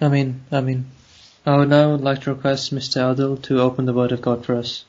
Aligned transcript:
Amen. 0.00 0.44
Amen. 0.52 0.86
I 1.46 1.56
would 1.56 1.68
now 1.68 1.96
like 1.96 2.22
to 2.22 2.34
request 2.34 2.74
Mr. 2.74 3.02
Adil 3.02 3.40
to 3.42 3.60
open 3.60 3.84
the 3.84 3.92
Word 3.92 4.12
of 4.12 4.22
God 4.22 4.44
for 4.44 4.56
us. 4.56 4.84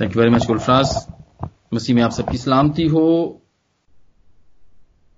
Thank 0.00 0.16
you 0.16 0.20
very 0.22 0.30
much 0.30 0.46
Gulfaraz 0.46 0.94
Masih 1.74 1.96
में 1.96 2.02
आप 2.02 2.10
सबकी 2.10 2.38
सलामती 2.38 2.86
हो 2.86 3.04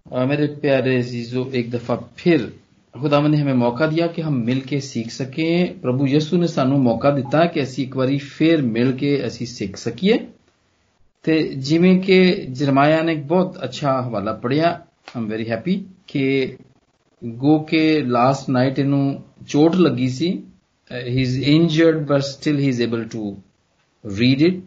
आ, 0.06 0.24
मेरे 0.24 0.46
प्यारे 0.46 0.96
अजीजों 0.96 1.46
एक 1.52 1.70
दफा 1.70 1.96
फिर 2.16 2.50
ਖੁਦਾਵੰਦ 2.94 3.34
ਨੇ 3.34 3.40
ਹਮੇ 3.42 3.52
ਮੌਕਾ 3.52 3.86
ਦਿਆ 3.86 4.06
ਕਿ 4.06 4.22
ਹਮ 4.22 4.34
ਮਿਲ 4.44 4.60
ਕੇ 4.60 4.80
ਸਿੱਖ 4.80 5.10
ਸਕੇ 5.10 5.74
ਪ੍ਰਭੂ 5.82 6.06
ਯਿਸੂ 6.06 6.36
ਨੇ 6.36 6.46
ਸਾਨੂੰ 6.46 6.80
ਮੌਕਾ 6.82 7.10
ਦਿੱਤਾ 7.10 7.44
ਕਿ 7.44 7.62
ਅਸੀਂ 7.62 7.84
ਇੱਕ 7.84 7.96
ਵਾਰੀ 7.96 8.18
ਫੇਰ 8.18 8.62
ਮਿਲ 8.62 8.92
ਕੇ 8.92 9.26
ਅਸੀਂ 9.26 9.46
ਸਿੱਖ 9.46 9.76
ਸਕੀਏ 9.76 10.18
ਤੇ 11.24 11.42
ਜਿਵੇਂ 11.42 12.00
ਕਿ 12.00 12.46
ਜਰਮਾਇਆ 12.50 13.02
ਨੇ 13.02 13.12
ਇੱਕ 13.12 13.22
ਬਹੁਤ 13.22 13.64
ਅੱਛਾ 13.64 14.02
ਹਵਾਲਾ 14.02 14.32
ਪੜਿਆ 14.32 14.85
ਆਮ 15.07 15.27
ਵੈਰੀ 15.27 15.49
ਹੈਪੀ 15.49 15.73
ਕਿ 16.07 16.57
ਗੋ 17.21 17.57
ਕੇ 17.59 17.81
ਲਾਸਟ 18.01 18.49
ਨਾਈਟ 18.49 18.79
ਇਹਨੂੰ 18.79 19.23
ਚੋਟ 19.47 19.75
ਲੱਗੀ 19.75 20.07
ਸੀ। 20.09 20.27
He 20.91 21.21
is 21.21 21.39
injured 21.43 22.05
but 22.07 22.21
still 22.21 22.59
he 22.59 22.67
is 22.67 22.81
able 22.81 23.07
to 23.07 23.35
read 24.03 24.41
it 24.41 24.59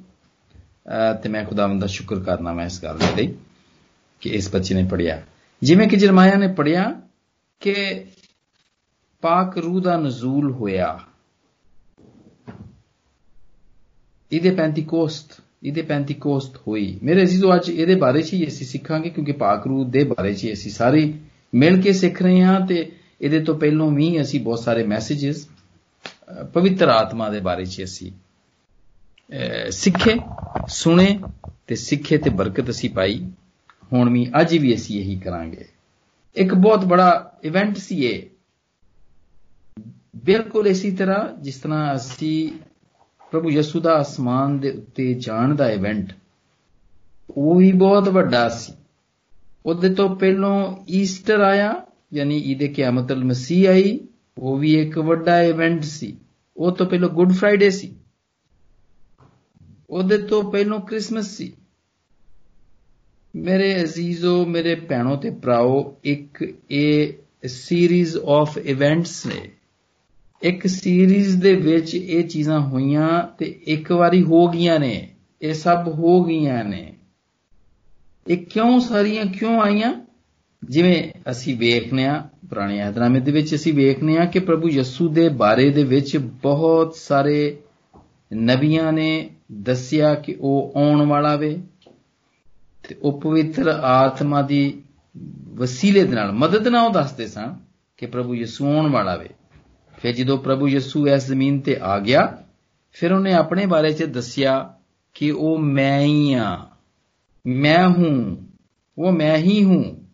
ਤੇ 1.22 1.28
ਮੈਂ 1.28 1.44
ਖੁਦਾਵੰਦ 1.44 1.80
ਦਾ 1.80 1.86
ਸ਼ੁਕਰ 1.86 2.20
ਕਰਨਾ 2.24 2.52
ਮੈਂ 2.52 2.66
ਇਸ 2.66 2.82
ਗੱਲ 2.82 2.98
ਦੇ 2.98 3.14
ਲਈ 3.16 3.34
ਕਿ 4.22 4.30
ਇਸ 4.30 4.50
ਬੱਚੇ 4.52 4.74
ਨੇ 4.74 4.84
ਪੜਿਆ 4.90 5.20
ਜਿਵੇਂ 5.62 5.88
ਕਿ 5.88 5.96
ਜਰਮਾਇਆ 5.96 6.36
ਨੇ 6.36 6.48
ਪੜਿਆ 6.52 6.84
ਕਿ 7.60 7.74
ਪਾਕ 9.22 9.56
ਰੂਹ 9.58 9.80
ਦਾ 9.80 9.96
ਨਜ਼ੂਲ 9.96 10.50
ਹੋਇਆ। 10.52 10.98
ਇਹਦੇ 14.32 14.50
ਪੈਂਤੀਕੋਸਤ 14.50 15.40
ਇਹਦੇ 15.62 15.82
ਪੈਂਤੀਕੋਸਤ 15.82 16.56
ਹੋਈ। 16.66 16.98
ਮੇਰੇ 17.02 17.22
ਅਜ਼ੀਜ਼ੋ, 17.22 17.54
ਅੱਜ 17.54 17.68
ਇਹਦੇ 17.70 17.94
ਬਾਰੇ 17.94 18.22
'ਚ 18.22 18.32
ਹੀ 18.32 18.46
ਅਸੀਂ 18.48 18.66
ਸਿੱਖਾਂਗੇ, 18.66 19.10
ਕਿਉਂਕਿ 19.10 19.32
ਪਾਕ 19.32 19.66
ਰੂਹ 19.66 19.84
ਦੇ 19.86 20.04
ਬਾਰੇ 20.04 20.32
'ਚ 20.34 20.52
ਅਸੀਂ 20.52 20.70
ਸਾਰੇ 20.70 21.12
ਮਿਲ 21.52 21.80
ਕੇ 21.82 21.92
ਸਿੱਖ 21.92 22.22
ਰਹੇ 22.22 22.40
ਹਾਂ 22.42 22.60
ਤੇ 22.66 22.90
ਇਹਦੇ 23.20 23.40
ਤੋਂ 23.40 23.54
ਪਹਿਲਾਂ 23.58 23.90
ਵੀ 23.90 24.20
ਅਸੀਂ 24.20 24.40
ਬਹੁਤ 24.40 24.58
ਸਾਰੇ 24.58 24.82
ਮੈਸੇजेस 24.86 25.46
ਪਵਿੱਤਰ 26.54 26.88
ਆਤਮਾ 26.88 27.28
ਦੇ 27.30 27.40
ਬਾਰੇ 27.40 27.64
'ਚ 27.64 27.82
ਅਸੀਂ 27.82 28.10
ਸਿੱਖੇ, 29.70 30.14
ਸੁਣੇ 30.68 31.18
ਤੇ 31.66 31.74
ਸਿੱਖੇ 31.74 32.18
ਤੇ 32.18 32.30
ਬਰਕਤ 32.30 32.70
ਅਸੀਂ 32.70 32.90
ਪਾਈ। 32.90 33.20
ਹੁਣ 33.92 34.10
ਵੀ 34.12 34.26
ਅੱਜ 34.40 34.56
ਵੀ 34.56 34.74
ਅਸੀਂ 34.74 34.98
ਇਹੀ 35.00 35.18
ਕਰਾਂਗੇ। 35.18 35.64
ਇੱਕ 36.36 36.54
ਬਹੁਤ 36.54 36.84
ਬੜਾ 36.84 37.38
ਇਵੈਂਟ 37.44 37.76
ਸੀ 37.76 38.04
ਇਹ। 38.04 38.22
ਬਿਲਕੁਲ 40.24 40.66
ਇਸੇ 40.66 40.90
ਤਰ੍ਹਾਂ 40.90 41.42
ਜਿਸ 41.42 41.56
ਤਰ੍ਹਾਂ 41.56 41.94
ਅਸੀਂ 41.96 42.50
ਪ੍ਰਭੂ 43.30 43.50
ਯਿਸੂ 43.50 43.80
ਦਾ 43.80 44.00
ਅਸਮਾਨ 44.00 44.58
ਦੇ 44.58 44.70
ਉੱਤੇ 44.70 45.14
ਜਾਣ 45.14 45.54
ਦਾ 45.54 45.70
ਇਵੈਂਟ 45.70 46.12
ਉਹ 47.30 47.54
ਵੀ 47.54 47.72
ਬਹੁਤ 47.72 48.08
ਵੱਡਾ 48.08 48.48
ਸੀ। 48.48 48.72
ਉਹਦੇ 49.66 49.94
ਤੋਂ 49.94 50.16
ਪਹਿਲਾਂ 50.16 50.76
ਈਸਟਰ 50.90 51.40
ਆਇਆ, 51.40 51.86
ਯਾਨੀ 52.14 52.38
ਇਹਦੇ 52.38 52.68
ਕਿਆਮਤ 52.68 53.12
ਅਲ 53.12 53.24
ਮਸੀਹ 53.24 53.68
ਆਈ, 53.68 54.00
ਉਹ 54.38 54.58
ਵੀ 54.58 54.82
ਇੱਕ 54.82 54.98
ਵੱਡਾ 54.98 55.42
ਇਵੈਂਟ 55.42 55.82
ਸੀ। 55.82 56.16
ਉਹ 56.56 56.72
ਤੋਂ 56.72 56.86
ਪਹਿਲਾਂ 56.86 57.08
ਗੁੱਡ 57.08 57.32
ਫਰਾਈਡੇ 57.32 57.70
ਸੀ। 57.70 57.94
ਉਹਦੇ 59.90 60.18
ਤੋਂ 60.18 60.52
ਪਹਿਲਾਂ 60.52 60.80
ਕ੍ਰਿਸਮਸ 60.80 61.30
ਸੀ। 61.30 61.52
ਮੇਰੇ 63.36 63.82
ਅਜ਼ੀਜ਼ੋ, 63.82 64.46
ਮੇਰੇ 64.46 64.74
ਭੈਣੋ 64.74 65.16
ਤੇ 65.16 65.30
ਭਰਾਓ, 65.30 65.96
ਇੱਕ 66.04 66.54
ਇਹ 66.70 67.12
ਸੀਰੀਜ਼ 67.46 68.16
ਆਫ 68.16 68.58
ਇਵੈਂਟਸ 68.58 69.26
ਨੇ। 69.26 69.50
ਇੱਕ 70.42 70.66
ਸੀਰੀਜ਼ 70.66 71.42
ਦੇ 71.42 71.54
ਵਿੱਚ 71.54 71.94
ਇਹ 71.94 72.24
ਚੀਜ਼ਾਂ 72.24 72.60
ਹੋਈਆਂ 72.60 73.36
ਤੇ 73.38 73.60
ਇੱਕ 73.66 73.92
ਵਾਰੀ 73.92 74.22
ਹੋ 74.22 74.48
ਗਈਆਂ 74.48 74.80
ਨੇ, 74.80 75.08
ਇਹ 75.42 75.54
ਸਭ 75.54 75.84
ਹੋ 75.88 76.24
ਗਈਆਂ 76.24 76.64
ਨੇ। 76.64 76.96
ਇਹ 78.28 78.36
ਕਿਉਂ 78.38 78.80
ਸਾਰੀਆਂ 78.80 79.24
ਕਿਉਂ 79.26 79.60
ਆਈਆਂ? 79.60 80.06
ਜਿਵੇਂ 80.64 81.30
ਅਸੀਂ 81.30 81.56
ਵੇਖਨੇ 81.56 82.06
ਆ 82.06 82.28
ਪੁਰਾਣੇ 82.50 82.82
ਅਹਿਦਨਾਮੇ 82.82 83.20
ਦੇ 83.20 83.32
ਵਿੱਚ 83.32 83.54
ਅਸੀਂ 83.54 83.74
ਵੇਖਨੇ 83.74 84.18
ਆ 84.18 84.24
ਕਿ 84.24 84.38
ਪ੍ਰਭੂ 84.38 84.68
ਯਿਸੂ 84.68 85.08
ਦੇ 85.08 85.28
ਬਾਰੇ 85.28 85.70
ਦੇ 85.70 85.84
ਵਿੱਚ 85.84 86.16
ਬਹੁਤ 86.16 86.96
ਸਾਰੇ 86.96 87.58
ਨਬੀਆਂ 88.34 88.92
ਨੇ 88.92 89.30
ਦੱਸਿਆ 89.52 90.14
ਕਿ 90.14 90.36
ਉਹ 90.40 90.72
ਆਉਣ 90.76 91.06
ਵਾਲਾ 91.06 91.36
ਵੇ 91.36 91.62
ਤੇ 92.88 92.96
ਉਹ 93.02 93.20
ਪਵਿੱਤਰ 93.20 93.68
ਆਤਮਾ 93.68 94.42
ਦੀ 94.42 94.82
ਵਸੀਲੇ 95.54 96.04
ਦੇ 96.04 96.14
ਨਾਲ, 96.14 96.32
ਮਦਦ 96.32 96.68
ਨਾਲ 96.68 96.86
ਉਹ 96.86 96.92
ਦੱਸਦੇ 96.92 97.26
ਸਨ 97.26 97.56
ਕਿ 97.96 98.06
ਪ੍ਰਭੂ 98.06 98.34
ਯਿਸੂ 98.34 98.66
ਆਉਣ 98.66 98.90
ਵਾਲਾ 98.90 99.16
ਵੇ। 99.16 99.28
ਫਿਰ 100.02 100.14
ਜਦੋਂ 100.14 100.38
ਪ੍ਰਭੂ 100.38 100.68
ਯਿਸੂ 100.68 101.08
ਇਸ 101.08 101.26
ਜ਼ਮੀਨ 101.26 101.60
ਤੇ 101.60 101.76
ਆ 101.82 101.98
ਗਿਆ, 101.98 102.42
ਫਿਰ 102.92 103.12
ਉਹਨੇ 103.12 103.32
ਆਪਣੇ 103.32 103.66
ਬਾਰੇ 103.66 103.92
'ਚ 103.92 104.02
ਦੱਸਿਆ 104.02 104.74
ਕਿ 105.14 105.30
ਉਹ 105.30 105.58
ਮੈਂ 105.58 106.00
ਹੀ 106.00 106.32
ਆ 106.32 106.66
ਮੈਂ 107.46 107.88
ਹੂੰ, 107.88 108.48
ਉਹ 108.98 109.12
ਮੈਂ 109.12 109.36
ਹੀ 109.36 109.64
ਹੂੰ। 109.64 110.04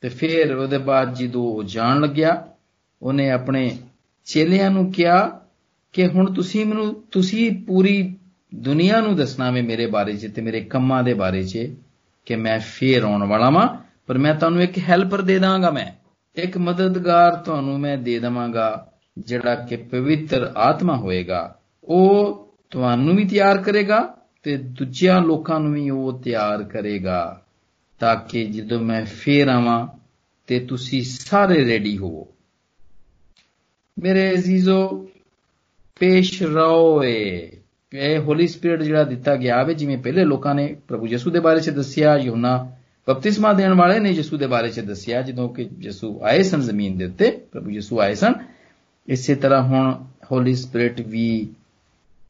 ਤੇ 0.00 0.08
ਫਿਰ 0.08 0.54
ਉਹਦੇ 0.54 0.78
ਬਾਅਦ 0.78 1.14
ਜਦੋਂ 1.14 1.42
ਉਹ 1.42 1.62
ਜਾਣ 1.62 2.00
ਲੱਗਿਆ, 2.00 2.48
ਉਹਨੇ 3.02 3.30
ਆਪਣੇ 3.30 3.78
ਚੇਲਿਆਂ 4.24 4.70
ਨੂੰ 4.70 4.92
ਕਿਹਾ 4.92 5.40
ਕਿ 5.92 6.06
ਹੁਣ 6.06 6.34
ਤੁਸੀਂ 6.34 6.66
ਮੈਨੂੰ, 6.66 7.02
ਤੁਸੀਂ 7.10 7.66
ਪੂਰੀ 7.66 8.16
ਦੁਨੀਆ 8.54 9.00
ਨੂੰ 9.00 9.16
ਦੱਸਣਾ 9.16 9.50
ਵੇ 9.50 9.62
ਮੇਰੇ 9.62 9.86
ਬਾਰੇ 9.86 10.16
'ਚ 10.16 10.34
ਤੇ 10.34 10.42
ਮੇਰੇ 10.42 10.60
ਕੰਮਾਂ 10.60 11.02
ਦੇ 11.02 11.14
ਬਾਰੇ 11.14 11.42
'ਚ 11.42 11.74
ਕਿ 12.26 12.36
ਮੈਂ 12.36 12.58
ਫੇਰ 12.58 13.02
ਆਉਣ 13.02 13.26
ਵਾਲਾ 13.26 13.50
ਵਾਂ, 13.50 13.68
ਪਰ 14.06 14.18
ਮੈਂ 14.18 14.34
ਤੁਹਾਨੂੰ 14.34 14.62
ਇੱਕ 14.62 14.78
ਹੈਲਪਰ 14.78 15.22
ਦੇ 15.22 15.38
ਦਾਂਗਾ 15.38 15.70
ਮੈਂ। 15.70 15.92
ਇੱਕ 16.36 16.58
ਮਦਦਗਾਰ 16.58 17.36
ਤੁਹਾਨੂੰ 17.36 17.80
ਮੈਂ 17.80 17.98
ਦੇ 17.98 18.18
ਦਵਾਂਗਾ। 18.18 18.91
ਜਿਹੜਾ 19.18 19.54
ਕਿ 19.54 19.76
ਪਵਿੱਤਰ 19.76 20.52
ਆਤਮਾ 20.56 20.96
ਹੋਏਗਾ, 20.96 21.58
ਉਹ 21.84 22.48
ਤੁਹਾਨੂੰ 22.70 23.16
ਵੀ 23.16 23.24
ਤਿਆਰ 23.24 23.58
ਕਰੇਗਾ 23.58 24.00
ਤੇ 24.42 24.56
ਦੂਜਿਆਂ 24.56 25.20
ਲੋਕਾਂ 25.20 25.60
ਨੂੰ 25.60 25.72
ਵੀ 25.72 25.88
ਉਹ 25.90 26.20
ਤਿਆਰ 26.22 26.62
ਕਰੇਗਾ, 26.62 27.40
ਤਾਂ 28.00 28.16
ਕਿ 28.28 28.44
ਜਦੋਂ 28.44 28.80
ਮੈਂ 28.80 29.04
ਫੇਰ 29.04 29.48
ਆਵਾਂ 29.48 29.86
ਤੇ 30.46 30.58
ਤੁਸੀਂ 30.60 31.02
ਸਾਰੇ 31.02 31.64
ਰੈਡੀ 31.66 31.96
ਹੋਵੋ। 31.98 32.26
ਮੇਰੇ 33.98 34.30
ਅਜ਼ੀਜ਼ੋ, 34.32 35.08
ਪੇਸ਼ 36.00 36.42
ਰਹੋ 36.42 37.02
ਇਹ 37.04 38.18
ਹੋਲੀ 38.18 38.46
ਸਪਿਰਿਟ 38.46 38.82
ਜਿਹੜਾ 38.82 39.04
ਦਿੱਤਾ 39.04 39.34
ਗਿਆ 39.36 39.62
ਵੇ, 39.62 39.74
ਜਿਵੇਂ 39.74 39.98
ਪਹਿਲੇ 39.98 40.24
ਲੋਕਾਂ 40.24 40.54
ਨੇ 40.54 40.66
ਪ੍ਰਭੂ 40.88 41.06
ਯਿਸੂ 41.06 41.30
ਦੇ 41.30 41.40
ਬਾਰੇ 41.40 41.60
'ਚ 41.60 41.70
ਦੱਸਿਆ 41.70 42.16
ਯੋਨਾ 42.16 42.56
ਬਪਤਿਸਮਾ 43.08 43.52
ਦੇਣ 43.52 43.74
ਵਾਲੇ 43.74 43.98
ਨੇ 44.00 44.10
ਯਿਸੂ 44.10 44.36
ਦੇ 44.36 44.46
ਬਾਰੇ 44.46 44.68
'ਚ 44.68 44.80
ਦੱਸਿਆ, 44.80 45.22
ਜਦੋਂ 45.22 45.48
ਕਿ 45.48 45.68
ਯਿਸੂ 45.80 46.20
ਆਏ 46.24 46.42
ਸਨ 46.42 46.60
ਜ਼ਮੀਨ 46.60 46.96
ਦੇ 46.98 47.04
ਉੱਤੇ, 47.04 47.30
ਪ੍ਰਭੂ 47.52 47.70
ਯਿਸੂ 47.70 48.00
ਆਏ 48.00 48.14
ਸਨ 48.14 48.34
ਇਸੇ 49.08 49.34
ਤਰ੍ਹਾਂ 49.34 49.62
ਹੁਣ 49.62 50.04
ਹੋਲੀ 50.30 50.54
ਸਪਿਰਿਟ 50.54 51.00
ਵੀ 51.00 51.54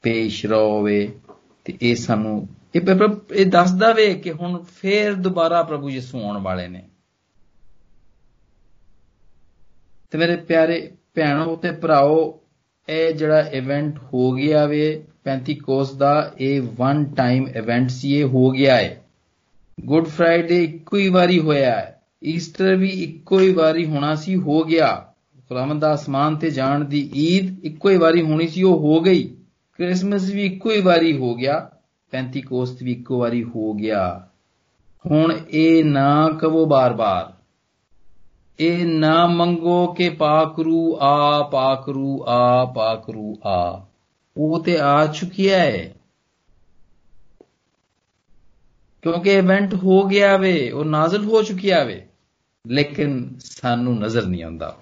ਪੇਸ਼ 0.02 0.46
ਰਹੋਵੇ 0.46 1.12
ਤੇ 1.64 1.74
ਇਹ 1.82 1.96
ਸਾਨੂੰ, 1.96 2.48
ਇਹ 2.74 2.80
ਇਹ 3.32 3.46
ਦੱਸਦਾ 3.46 3.92
ਵੇ 3.92 4.14
ਕਿ 4.14 4.32
ਹੁਣ 4.32 4.62
ਫੇਰ 4.62 5.14
ਦੁਬਾਰਾ 5.14 5.62
ਪ੍ਰਭੂ 5.62 5.90
ਯਿਸੂ 5.90 6.22
ਆਉਣ 6.22 6.38
ਵਾਲੇ 6.38 6.68
ਨੇ। 6.68 6.82
ਤੇ 10.10 10.18
ਮੇਰੇ 10.18 10.36
ਪਿਆਰੇ 10.36 10.90
ਭੈਣੋ 11.14 11.56
ਤੇ 11.56 11.70
ਭਰਾਓ, 11.70 12.40
ਇਹ 12.88 13.14
ਜਿਹੜਾ 13.14 13.40
ਇਵੈਂਟ 13.40 13.98
ਹੋ 13.98 14.32
ਗਿਆ 14.32 14.66
ਵੇ 14.66 15.04
ਪੈਂਤੀਕੋਸ 15.24 15.92
ਦਾ, 15.92 16.32
ਇਹ 16.38 16.60
ਵਨ 16.60 17.04
ਟਾਈਮ 17.04 17.48
ਇਵੈਂਟ 17.48 17.90
ਸੀ, 17.90 18.14
ਇਹ 18.14 18.24
ਹੋ 18.24 18.50
ਗਿਆ 18.50 18.76
ਹੈ 18.76 19.02
ਗੁੱਡ 19.84 20.06
ਫਰਾਈਡੇ 20.06 20.64
ਇੱਕੋ 20.64 20.96
ਹੀ 20.96 21.08
ਵਾਰੀ 21.08 21.38
ਹੋਇਆ 21.38 21.70
ਹੈ 21.70 22.02
ਈਸਟਰ 22.24 22.74
ਵੀ 22.76 22.88
ਇੱਕੋ 22.88 23.40
ਹੀ 23.40 23.52
ਵਾਰੀ 23.52 23.86
ਹੋਣਾ 23.86 24.14
ਸੀ, 24.14 24.36
ਹੋ 24.36 24.64
ਗਿਆ। 24.64 25.11
ਖੁਦਾਵੰਦ 25.52 25.80
ਦਾ 25.80 25.94
ਅਸਮਾਨ 25.94 26.36
ਤੇ 26.36 26.50
ਜਾਣ 26.50 26.84
ਦੀ 26.84 27.10
ਈਦ 27.16 27.64
ਇੱਕੋ 27.64 27.90
ਹੀ 27.90 27.96
ਵਾਰੀ 27.96 28.22
ਹੋਣੀ 28.22 28.48
ਸੀ, 28.48 28.62
ਉਹ 28.62 28.78
ਹੋ 28.78 29.00
ਗਈ। 29.00 29.24
ਕ੍ਰਿਸਮਸ 29.72 30.30
ਵੀ 30.30 30.46
ਇੱਕੋ 30.46 30.70
ਹੀ 30.70 30.80
ਵਾਰੀ 30.80 31.18
ਹੋ 31.18 31.34
ਗਿਆ, 31.34 31.70
ਪੈਂਤੀਕੋਸਤ 32.10 32.82
ਵੀ 32.82 32.92
ਇੱਕੋ 32.92 33.18
ਵਾਰੀ 33.18 33.44
ਹੋ 33.44 33.74
ਗਿਆ। 33.74 34.28
ਹੁਣ 35.06 35.38
ਇਹ 35.50 35.84
ਨਾ 35.84 36.28
ਕਹੋ 36.40 36.66
ਬਾਰ-ਬਾਰ। 36.66 37.32
ਇਹ 38.60 38.86
ਨਾ 38.86 39.26
ਮੰਗੋ 39.26 39.92
ਕਿ 39.92 40.10
ਪਾਕਰੂ 40.10 40.96
ਆ 41.00 41.42
ਪਾਕਰੂ 41.52 42.24
ਆ 42.28 42.72
ਪਾਕਰੂ 42.76 43.36
ਆ। 43.46 43.86
ਉਹ 44.36 44.64
ਤੇ 44.64 44.78
ਆ 44.78 45.06
ਚੁੱਕਿਆ 45.06 45.58
ਹੈ 45.58 45.94
ਕਿਉਂਕਿ 49.02 49.32
ਇਵੈਂਟ 49.32 49.74
ਹੋ 49.74 50.02
ਗਿਆ 50.04 50.36
ਵੇ, 50.36 50.70
ਉਹ 50.70 50.84
ਨਾਜ਼ਲ 50.84 51.24
ਹੋ 51.24 51.42
ਚੁੱਕਿਆ 51.42 51.84
ਵੇ। 51.84 52.06
ਲੇਕਿਨ 52.66 53.34
ਸਾਨੂੰ 53.40 53.98
ਨਜ਼ਰ 53.98 54.26
ਨਹੀਂ 54.26 54.44
ਆਉਂਦਾ। 54.44 54.76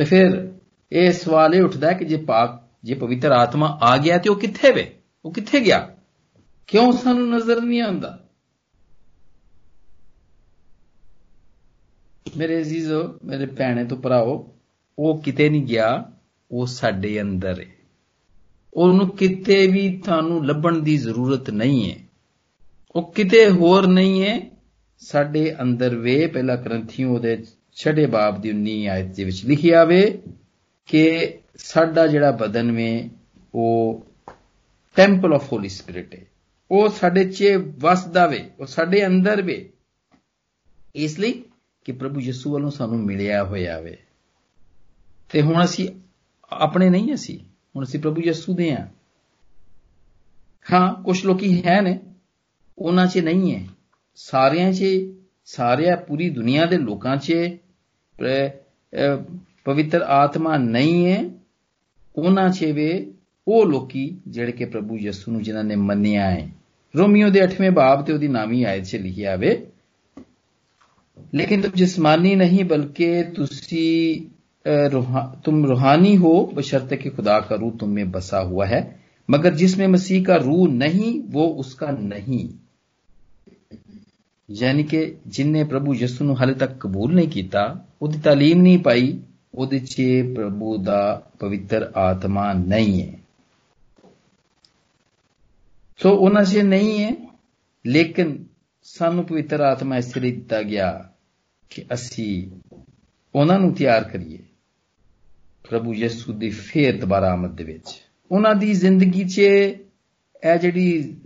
ਤੇ 0.00 0.04
ਫਿਰ 0.04 0.52
ਇਹ 0.92 1.12
ਸਵਾਲ 1.12 1.54
ਇਹ 1.54 1.62
ਉੱਠਦਾ 1.62 1.92
ਕਿ 1.92 2.04
ਜੇ 2.04 2.16
ਪਾਕ, 2.16 2.68
ਜੇ 2.84 2.94
ਪਵਿੱਤਰ 2.94 3.30
ਆਤਮਾ 3.30 3.78
ਆ 3.82 3.96
ਗਿਆ 3.96 4.18
ਤੇ 4.18 4.30
ਉਹ 4.30 4.36
ਕਿੱਥੇ 4.36 4.72
ਵੇ? 4.72 4.94
ਉਹ 5.24 5.32
ਕਿੱਥੇ 5.32 5.60
ਗਿਆ? 5.60 5.96
ਕਿਉਂ 6.66 6.92
ਸਾਨੂੰ 6.92 7.30
ਨਜ਼ਰ 7.30 7.60
ਨਹੀਂ 7.60 7.80
ਆਉਂਦਾ? 7.80 8.24
ਮੇਰੇ 12.36 12.60
ਅਜ਼ੀਜ਼ੋ, 12.60 13.18
ਮੇਰੇ 13.24 13.46
ਭੈਣੇ 13.46 13.84
ਤੋਂ 13.84 13.96
ਭਰਾਓ, 13.96 14.54
ਉਹ 14.98 15.22
ਕਿਤੇ 15.22 15.48
ਨਹੀਂ 15.48 15.66
ਗਿਆ, 15.66 16.12
ਉਹ 16.50 16.66
ਸਾਡੇ 16.66 17.20
ਅੰਦਰ 17.20 17.60
ਹੈ 17.60 17.66
ਉਹਨੂੰ 18.74 19.08
ਕਿਤੇ 19.08 19.66
ਵੀ 19.66 19.98
ਤੁਹਾਨੂੰ 19.98 20.46
ਲੱਭਣ 20.46 20.78
ਦੀ 20.78 20.96
ਜ਼ਰੂਰਤ 20.96 21.50
ਨਹੀਂ 21.50 21.92
ਹੈ 21.92 21.96
ਉਹ 22.96 23.12
ਕਿਤੇ 23.12 23.50
ਹੋਰ 23.50 23.86
ਨਹੀਂ 23.86 24.22
ਹੈ 24.22 24.50
ਸਾਡੇ 24.98 25.56
ਅੰਦਰ 25.62 25.96
ਵੇ, 25.96 26.26
ਪਹਿਲਾ 26.26 26.56
ਗ੍ਰੰਥੀਓ 26.56 27.18
ਦੇ 27.18 27.44
ਛੜੇ 27.72 28.06
ਬਾਬ 28.06 28.40
ਦੀ 28.40 28.50
19 28.50 28.86
ਆਇਤ 28.86 29.06
ਦੇ 29.06 29.24
ਵਿੱਚ 29.24 29.44
ਲਿਖਿਆ 29.44 29.84
ਵੇ 29.84 30.22
ਕਿ 30.86 31.34
ਸਾਡਾ 31.56 32.06
ਜਿਹੜਾ 32.06 32.30
ਬਦਨ 32.30 32.72
ਵੇ, 32.72 33.10
ਉਹ 33.54 34.06
ਟੈਂਪਲ 34.94 35.32
ਆਫ 35.32 35.52
ਹੋਲੀ 35.52 35.68
ਸਪਿਰਿਟ 35.68 36.14
ਹੈ 36.14 36.20
ਉਹ 36.70 36.88
ਸਾਡੇ 36.88 37.24
'ਚ 37.24 37.44
ਵਸਦਾ 37.78 38.26
ਵੇ, 38.26 38.50
ਉਹ 38.60 38.66
ਸਾਡੇ 38.66 39.06
ਅੰਦਰ 39.06 39.42
ਵੇ। 39.42 39.72
ਇਸ 40.94 41.18
ਲਈ 41.18 41.44
ਕਿ 41.84 41.92
ਪ੍ਰਭੂ 41.92 42.20
ਯਿਸੂ 42.20 42.52
ਵੱਲੋਂ 42.52 42.70
ਸਾਨੂੰ 42.70 42.98
ਮਿਲਿਆ 42.98 43.44
ਹੋਇਆ 43.44 43.80
ਵੇ। 43.80 43.98
ਤੇ 45.28 45.42
ਹੁਣ 45.42 45.64
ਅਸੀਂ 45.64 45.88
ਆਪਣੇ 46.50 46.90
ਨਹੀਂ 46.90 47.14
ਅਸੀਂ, 47.14 47.38
ਹੁਣ 47.76 47.84
ਅਸੀਂ 47.84 48.00
ਪ੍ਰਭੂ 48.00 48.22
ਯਿਸੂ 48.22 48.54
ਦੇ 48.54 48.70
ਆ। 48.70 48.88
ਹਾਂ 50.72 51.02
ਕੁਝ 51.02 51.26
ਲੋਕੀ 51.26 51.66
ਹੈ 51.66 51.80
ਨੇ, 51.80 52.00
ਉਹਨਾਂ 52.78 53.06
'ਚ 53.06 53.18
ਨਹੀਂ 53.18 53.54
ਹੈ। 53.54 53.66
ਸਾਰਿਆਂ 54.14 54.72
'ਚ 54.72 54.84
ਸਾਰਿਆ 55.49 55.95
ਪੂਰੀ 55.95 56.29
ਦੁਨੀਆ 56.29 56.65
ਦੇ 56.65 56.77
ਲੋਕਾਂ 56.77 57.17
'ਚ 57.17 57.33
ਪਵਿੱਤਰ 59.65 60.01
ਆਤਮਾ 60.01 60.57
ਨਹੀਂ 60.57 61.05
ਹੈ 61.07 61.23
ਉਹਨਾਂ 62.15 62.49
'ਚ 62.49 62.65
ਵੇ 62.65 62.89
ਉਹ 63.47 63.65
ਲੋਕੀ 63.65 64.09
ਜਿਹੜੇ 64.27 64.51
ਕਿ 64.51 64.65
ਪ੍ਰਭੂ 64.65 64.97
ਯਿਸੂ 64.97 65.31
ਨੂੰ 65.31 65.41
ਜਿਨ੍ਹਾਂ 65.41 65.63
ਨੇ 65.63 65.75
ਮੰਨਿਆ 65.75 66.29
ਹੈ 66.31 66.49
ਰੋਮੀਓ 66.93 67.29
ਦੇ 67.29 67.41
8ਵੇਂ 67.41 67.71
ਬਾਬ 67.71 68.05
ਤੇ 68.05 68.13
ਉਹਦੀ 68.13 68.27
ਨਾਮੀ 68.27 68.63
ਆਇਤ 68.63 68.83
'ਚ 68.83 68.95
ਲਿਖਿਆ 68.95 69.35
ਵੇ 69.35 69.55
लेकिन 71.33 71.61
तुम 71.61 71.71
जिस्मानी 71.71 72.35
नहीं 72.35 72.63
बल्कि 72.63 73.07
तुसी 73.35 73.87
रूहा, 74.65 75.21
तुम 75.45 75.65
रूहानी 75.65 76.15
हो 76.15 76.33
बशर्ते 76.55 76.97
कि 76.97 77.09
खुदा 77.09 77.39
का 77.39 77.55
रूह 77.55 77.71
तुम 77.71 77.89
में 77.89 78.11
बसा 78.11 78.39
हुआ 78.39 78.65
है 78.65 78.83
मगर 79.29 79.53
जिसमें 79.53 79.87
मसीह 79.87 80.23
का 80.23 80.35
रूह 80.35 80.67
नहीं 80.69 81.11
वो 81.29 81.47
उसका 81.59 81.91
नहीं 81.91 82.47
ਯਾਨੀ 84.49 84.83
ਕਿ 84.83 85.15
ਜਿਨਨੇ 85.27 85.63
ਪ੍ਰਭੂ 85.63 85.93
ਯਿਸੂ 85.93 86.25
ਨੂੰ 86.25 86.37
ਹਾਲੇ 86.37 86.53
ਤੱਕ 86.53 86.77
ਕਬੂਲ 86.79 87.13
ਨਹੀਂ 87.15 87.27
ਕੀਤਾ 87.27 87.85
ਉਹਦੀ 88.01 88.19
تعلیم 88.29 88.61
ਨਹੀਂ 88.61 88.79
ਪਾਈ 88.79 89.19
ਉਹਦੇ 89.53 89.79
'ਚ 89.79 90.01
ਪ੍ਰਭੂ 90.35 90.77
ਦਾ 90.77 91.31
ਪਵਿੱਤਰ 91.39 91.91
ਆਤਮਾ 91.95 92.53
ਨਹੀਂ 92.53 93.01
ਹੈ 93.03 93.19
ਸੋ 95.99 96.09
ਉਹਨਾਂ 96.09 96.43
'ਚ 96.43 96.57
ਨਹੀਂ 96.57 97.03
ਹੈ 97.03 97.11
ਲੇਕਿਨ 97.85 98.45
ਸਾਨੂੰ 98.83 99.25
ਪਵਿੱਤਰ 99.25 99.59
ਆਤਮਾ 99.59 99.97
ਇਸ 99.97 100.17
ਲਈ 100.17 100.31
ਦਿੱਤਾ 100.31 100.61
ਗਿਆ 100.61 101.09
ਕਿ 101.69 101.85
ਅਸੀਂ 101.93 102.49
ਉਹਨਾਂ 103.35 103.59
ਨੂੰ 103.59 103.73
ਤਿਆਰ 103.73 104.03
ਕਰੀਏ 104.03 104.37
ਪ੍ਰਭੂ 105.69 105.93
ਯਿਸੂ 105.93 106.33
ਦੀ 106.33 106.49
ਫੇਰ 106.49 106.99
ਦੁਬਾਰਾ 106.99 107.31
ਆਮਦ 107.31 107.55
ਦੇ 107.55 107.63
ਵਿੱਚ 107.63 108.01
ਉਹਨਾਂ 108.31 108.55
ਦੀ 108.55 108.73
ਜ਼ਿੰਦਗੀ 108.73 109.23
'ਚ 109.23 109.41
ਇਹ 110.44 110.56
ਜਿਹੜੀ 110.56 111.16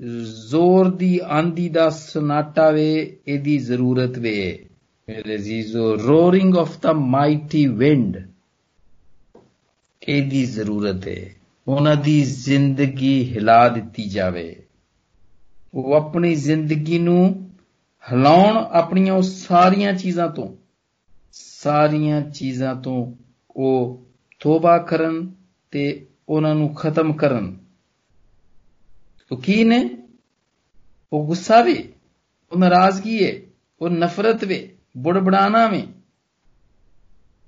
ਜ਼ੋਰ 0.50 0.94
ਦੀ 0.94 1.20
ਆਂਦੀ 1.24 1.68
ਦਾ 1.68 1.90
ਸਨਾਟਾ 1.90 2.70
ਵੇ, 2.70 3.16
ਇਹਦੀ 3.28 3.58
ਜ਼ਰੂਰਤ 3.58 4.18
ਵੇ। 4.18 4.68
ਮੇਰੇ 5.08 5.34
ਅਜ਼ੀਜ਼ੋ 5.34 5.96
roaring 5.96 6.56
of 6.56 6.80
the 6.80 6.92
mighty 6.92 7.66
wind 7.66 8.16
ਇਹਦੀ 10.02 10.44
ਜ਼ਰੂਰਤ 10.44 11.08
ਹੈ 11.08 11.34
ਉਹਨਾਂ 11.68 11.96
ਦੀ 11.96 12.20
ਜ਼ਿੰਦਗੀ 12.22 13.32
ਹਿਲਾ 13.32 13.68
ਦਿੱਤੀ 13.68 14.08
ਜਾਵੇ। 14.08 14.56
ਉਹ 15.74 15.92
ਆਪਣੀ 15.94 16.34
ਜ਼ਿੰਦਗੀ 16.34 16.98
ਨੂੰ 16.98 17.50
ਹਿਲਾਉਣ 18.12 18.56
ਆਪਣੀਆਂ 18.56 19.14
ਉਹ 19.14 19.22
ਸਾਰੀਆਂ 19.22 19.92
ਚੀਜ਼ਾਂ 19.92 20.28
ਤੋਂ, 20.28 20.48
ਸਾਰੀਆਂ 21.32 22.20
ਚੀਜ਼ਾਂ 22.20 22.74
ਤੋਂ 22.74 23.12
ਉਹ 23.50 24.02
ਤੋਬਾ 24.40 24.78
ਕਰਨ 24.78 25.32
ਤੇ 25.70 26.06
ਉਹਨਾਂ 26.28 26.54
ਨੂੰ 26.54 26.74
ਖਤਮ 26.74 27.12
ਕਰਨ। 27.12 27.63
ਉਹ 29.34 29.40
ਕੀ 29.40 29.62
ਨੇ 29.64 29.78
ਉਹ 31.12 31.26
ਗੁੱਸਾ 31.26 31.60
ਵੀ 31.62 31.74
ਉਹ 32.52 32.58
ਨਾਰਾਜ਼ਗੀ 32.58 33.24
ਹੈ 33.24 33.32
ਉਹ 33.80 33.90
ਨਫ਼ਰਤ 33.90 34.44
ਵੇ 34.44 34.58
ਬੁੜਬੜਾਣਾ 34.96 35.66
ਵੇ 35.66 35.82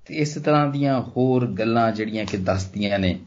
ਤੇ 0.07 0.15
ਇਸ 0.15 0.35
ਤਰ੍ਹਾਂ 0.35 0.67
ਦੀਆਂ 0.67 1.01
ਹੋਰ 1.03 1.47
ਗੱਲਾਂ 1.53 1.91
ਜਿਹੜੀਆਂ 1.93 2.25
ਕਿ 2.25 2.37
ਦੱਸਦੀਆਂ 2.37 2.99
ਨੇ 2.99 3.19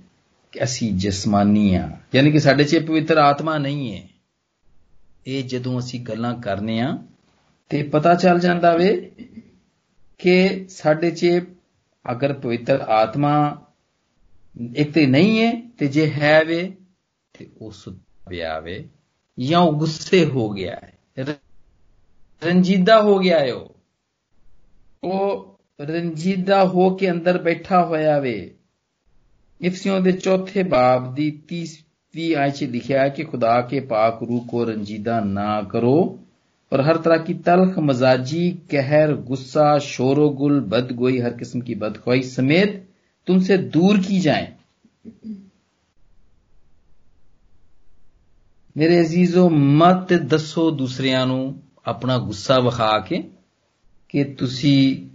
ਕਿ 0.53 0.63
ਅਸੀਂ 0.63 0.91
ਜਿਸਮਾਨੀ 0.93 1.75
ਆ 1.75 1.89
ਯਾਨੀ 2.15 2.31
ਕਿ 2.31 2.39
ਸਾਡੇ 2.39 2.63
'ਚ 2.63 2.79
ਪਵਿੱਤਰ 2.79 3.17
ਆਤਮਾ 3.17 3.57
ਨਹੀਂ 3.57 3.93
ਹੈ 3.93 4.07
ਇਹ 5.27 5.43
ਜਦੋਂ 5.43 5.79
ਅਸੀਂ 5.79 5.99
ਗੱਲਾਂ 5.99 6.33
ਕਰਨੇ 6.41 6.79
ਆ 6.79 6.97
ਤੇ 7.71 7.83
ਪਤਾ 7.83 8.15
ਚੱਲ 8.15 8.39
ਜਾਂਦਾ 8.39 8.75
ਵੇ 8.75 8.91
ਕਿ 10.19 10.65
ਸਾਡੇ 10.69 11.11
'ਚ 11.11 11.39
ਅਗਰ 12.05 12.33
ਪਵਿੱਤਰ 12.33 12.85
ਆਤਮਾ 12.89 13.35
ਇੱਕ 14.75 14.91
ਤੇ 14.91 15.05
ਨਹੀਂ 15.05 15.41
ਹੈ 15.41 15.51
ਤੇ 15.77 15.87
ਜੇ 15.87 16.09
ਹੈ 16.11 16.43
ਵੇ 16.43 16.61
ਤੇ 17.35 17.47
ਉਹ 17.61 17.71
आवे, 18.37 18.85
या 19.37 19.65
गुस्से 19.65 20.23
हो 20.23 20.49
गया 20.49 20.79
है, 20.83 20.97
रंजीदा 22.41 22.95
हो 22.95 23.19
गया 23.19 23.39
है 23.39 23.53
वो 23.53 23.75
वो 25.03 25.57
रंजीदा 25.81 26.61
हो 26.61 26.95
के 26.95 27.07
अंदर 27.07 27.37
बैठा 27.41 27.79
होया 27.79 28.17
वे। 28.17 28.55
इफ्सियों 29.61 30.03
दे 30.03 30.11
चौथे 30.11 30.63
बाब 30.63 31.13
दी 31.13 31.31
तीसरी 31.49 32.33
आय 32.33 32.51
च 32.51 32.63
लिखा 32.63 33.01
है 33.01 33.09
कि 33.09 33.23
खुदा 33.23 33.61
के 33.61 33.79
पाक 33.79 34.19
रूह 34.23 34.45
को 34.47 34.63
रंजीदा 34.63 35.19
ना 35.19 35.61
करो 35.71 36.19
और 36.71 36.81
हर 36.81 36.97
तरह 36.97 37.17
की 37.17 37.33
तलख 37.33 37.77
मजाजी, 37.79 38.51
कहर, 38.51 39.13
गुस्सा, 39.13 39.77
शोरोगुल, 39.79 40.59
बदगोई, 40.59 41.19
हर 41.19 41.33
किस्म 41.33 41.61
की 41.61 41.75
बदखोई 41.75 42.23
समेत 42.23 42.87
तुमसे 43.27 43.57
दूर 43.57 43.97
की 43.97 44.19
जाए। 44.19 44.53
ਮੇਰੇ 48.77 49.01
ਅਜ਼ੀਜ਼ੋ, 49.01 49.49
ਮਤ 49.49 50.13
ਦੱਸੋ 50.13 50.71
ਦੂਸਰਿਆਂ 50.71 51.27
ਨੂੰ 51.27 51.61
ਆਪਣਾ 51.85 52.17
ਗੁੱਸਾ 52.17 52.59
ਵਿਖਾ 52.59 52.99
ਕੇ 52.99 53.29
ਕਿ 54.09 54.23
ਤੁਸੀਂ 54.23 55.09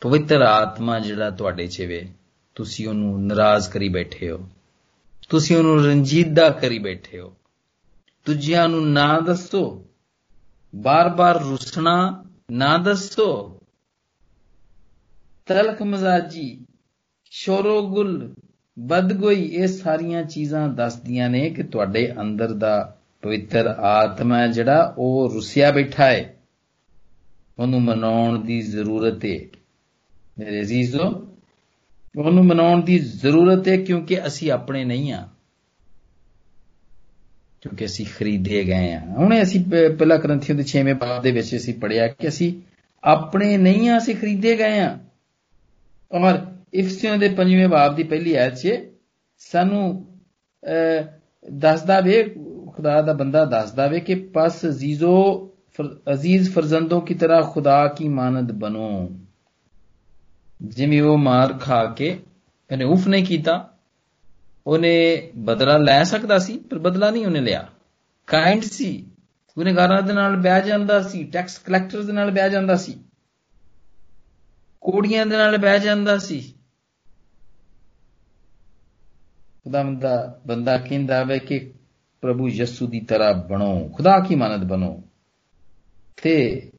ਪਵਿੱਤਰ 0.00 0.42
ਆਤਮਾ 0.42 0.98
ਜਿਹੜਾ 0.98 1.30
ਤੁਹਾਡੇ 1.30 1.66
'ਚ 1.66 1.82
ਵੇ 1.82 2.08
ਤੁਸੀਂ 2.54 2.88
ਉਹਨੂੰ 2.88 3.26
ਨਾਰਾਜ਼ 3.26 3.70
ਕਰੀ 3.70 3.88
ਬੈਠੇ 3.88 4.30
ਹੋ। 4.30 4.48
ਤੁਸੀਂ 5.28 5.56
ਉਹਨੂੰ 5.56 5.84
ਰੰਜੀਦਾ 5.84 6.50
ਕਰੀ 6.50 6.78
ਬੈਠੇ 6.78 7.20
ਹੋ। 7.20 7.34
ਦੂਜਿਆਂ 8.26 8.68
ਨੂੰ 8.68 8.92
ਨਾ 8.92 9.20
ਦੱਸੋ। 9.20 9.86
ਬਾਰ-ਬਾਰ 10.74 11.42
ਰੁਸਣਾ 11.42 12.24
ਨਾ 12.50 12.78
ਦੱਸੋ। 12.78 13.60
ਤਲਖ 15.46 15.82
ਮਜ਼ਾਜੀ 15.82 16.66
ਸ਼ੋਰੋਗੁਲ 17.30 18.34
ਬਦਗੋਈ, 18.78 19.42
ਇਹ 19.42 19.66
ਸਾਰੀਆਂ 19.66 20.24
ਚੀਜ਼ਾਂ 20.24 20.68
ਦੱਸਦੀਆਂ 20.68 21.30
ਨੇ 21.30 21.50
ਕਿ 21.50 21.62
ਤੁਹਾਡੇ 21.62 22.14
ਅੰਦਰ 22.20 22.52
ਦਾ 22.52 22.96
ਪਵਿੱਤਰ 23.22 23.66
ਆਤਮਾ 23.66 24.46
ਜਿਹੜਾ 24.46 24.94
ਉਹ 24.98 25.30
ਰੁਸਿਆ 25.34 25.70
ਬੈਠਾ 25.70 26.04
ਹੈ। 26.04 26.36
ਉਹਨੂੰ 27.58 27.82
ਮਨਾਉਣ 27.82 28.44
ਦੀ 28.44 28.60
ਜ਼ਰੂਰਤ 28.60 29.24
ਹੈ। 29.24 29.38
ਮੇਰੇ 30.38 30.60
ਅਜ਼ੀਜ਼ੋ, 30.60 31.08
ਉਹਨੂੰ 32.18 32.44
ਮਨਾਉਣ 32.44 32.82
ਦੀ 32.82 32.98
ਜ਼ਰੂਰਤ 32.98 33.68
ਹੈ 33.68 33.76
ਕਿਉਂਕਿ 33.76 34.26
ਅਸੀਂ 34.26 34.50
ਆਪਣੇ 34.50 34.84
ਨਹੀਂ 34.84 35.12
ਆ 35.12 35.28
ਕਿਉਂਕਿ 37.60 37.84
ਅਸੀਂ 37.84 38.06
ਖਰੀਦੇ 38.18 38.64
ਗਏ 38.64 38.92
ਆ 38.92 39.00
ਹੁਣੇ 39.00 39.42
ਅਸੀਂ 39.42 39.64
ਪਹਿਲਾ 39.98 40.16
ਕਰੰਥੀਓ 40.16 40.56
ਦੇ 40.56 40.64
6ਵੇਂ 40.66 40.94
ਬਾਬ 40.94 41.22
ਦੇ 41.22 41.30
ਵਿੱਚ 41.30 41.56
ਅਸੀਂ 41.56 41.74
ਪੜਿਆ 41.74 42.06
ਕਿ 42.08 42.28
ਅਸੀਂ 42.28 42.52
ਆਪਣੇ 43.04 43.56
ਨਹੀਂ 43.56 43.88
ਆ 43.88 43.98
ਅਸੀਂ 43.98 44.16
ਖਰੀਦੇ 44.16 44.56
ਗਏ 44.56 44.78
ਆ 44.78 44.98
ਔਰ 46.12 46.38
ਇਫਸੀਓਂ 46.74 47.18
ਦੇ 47.18 47.28
5ਵੇਂ 47.36 47.68
ਬਾਬ 47.68 47.96
ਦੀ 47.96 48.02
ਪਹਿਲੀ 48.02 48.34
ਆਇਤ 48.34 48.54
'ਚ 48.54 48.68
ਸਾਨੂੰ 49.38 49.84
ਦੱਸਦਾ 51.50 52.00
ਵੇ 52.00 52.22
खुदा 52.80 53.06
ਦਾ 53.06 53.12
ਬੰਦਾ 53.12 53.44
ਦੱਸਦਾ 53.44 53.86
ਵੇ 53.86 54.00
ਕਿ 54.00 54.14
ਪਸ 54.14 54.64
ਅਜ਼ੀਜ਼ੋ 54.64 55.46
ਅਜ਼ੀਜ਼ 56.12 56.50
ਫਰਜ਼ੰਦੋਂ 56.50 57.00
ਕੀ 57.00 57.14
ਤਰ੍ਹਾਂ 57.14 57.42
ਖੁਦਾ 57.42 57.88
ਕੀ 57.88 58.08
ਮਾਨਦ 58.08 58.52
ਬਨੋ 58.52 59.10
ਜਿਵੇਂ 60.62 61.02
ਉਹ 61.02 61.18
ਮਾਰ 61.18 61.52
ਖਾ 61.52 61.84
ਕੇ 61.84 62.22
ਇਹਨੇ 62.72 62.84
ਉਫ 62.84 63.08
ਨਹੀਂ 63.08 63.24
ਕੀਤਾ, 63.24 63.74
ਉਹਨੇ 64.66 65.30
ਬਦਲਾ 65.36 65.78
ਲੈ 65.78 66.02
ਸਕਦਾ 66.02 66.38
ਸੀ, 66.38 66.58
ਪਰ 66.58 66.78
ਬਦਲਾ 66.78 67.10
ਨਹੀਂ 67.10 67.26
ਉਹਨੇ 67.26 67.40
ਲਿਆ। 67.40 67.68
ਕਾਇੰਡ 68.26 68.62
ਸੀ। 68.62 69.06
ਗੁਨੇਗਾਰਾਂ 69.58 70.02
ਦੇ 70.02 70.12
ਨਾਲ 70.12 70.36
ਬਹਿ 70.36 70.66
ਜਾਂਦਾ 70.66 71.02
ਸੀ 71.02 71.24
ਟੈਕਸ 71.24 71.58
ਕਲੈਕਟਰਸ 71.58 72.06
ਦੇ 72.06 72.12
ਨਾਲ 72.12 72.30
ਬਹਿ 72.30 72.50
ਜਾਂਦਾ 72.50 72.76
ਸੀ। 72.76 72.92
ਕੋੜੀਆਂ 74.80 75.26
ਦੇ 75.26 75.36
ਨਾਲ 75.36 75.58
ਬਹਿ 75.58 75.80
ਜਾਂਦਾ 75.80 76.18
ਸੀ। 76.18 76.54
ਖੁਦਾ 79.64 79.82
ਮੰਦਾ 79.82 80.40
ਬੰਦਾ 80.46 80.78
ਕਹਿੰਦਾ 80.78 81.22
ਵੇ 81.22 81.38
ਕਿ 81.38 81.72
ਪ੍ਰਭੂ 82.20 82.48
ਯਿਸੂ 82.48 82.86
ਦੀ 82.86 83.00
ਤਰ੍ਹਾਂ 83.00 83.34
ਬਣੋ, 83.34 83.88
ਖੁਦਾ 83.88 84.20
ਕੀ 84.20 84.34
ਮਾਨਦ 84.34 84.64
ਬਣੋ। 84.64 85.02
ਤੇ 86.22 86.70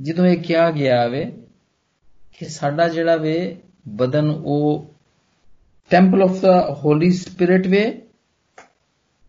ਜਦੋਂ 0.00 0.26
ਇਹ 0.26 0.36
ਕਿਹਾ 0.36 0.70
ਗਿਆ 0.70 1.06
ਵੇ 1.06 1.32
ਕਿ 2.38 2.44
ਸਾਡਾ 2.44 2.88
ਜਿਹੜਾ 2.88 3.16
ਵੇ 3.16 3.56
ਬਦਨ 3.88 4.30
ਉਹ 4.30 4.94
temple 5.90 6.22
of 6.22 6.40
the 6.40 6.76
holy 6.84 7.10
spirit 7.10 7.66
ਵੇ, 7.66 8.02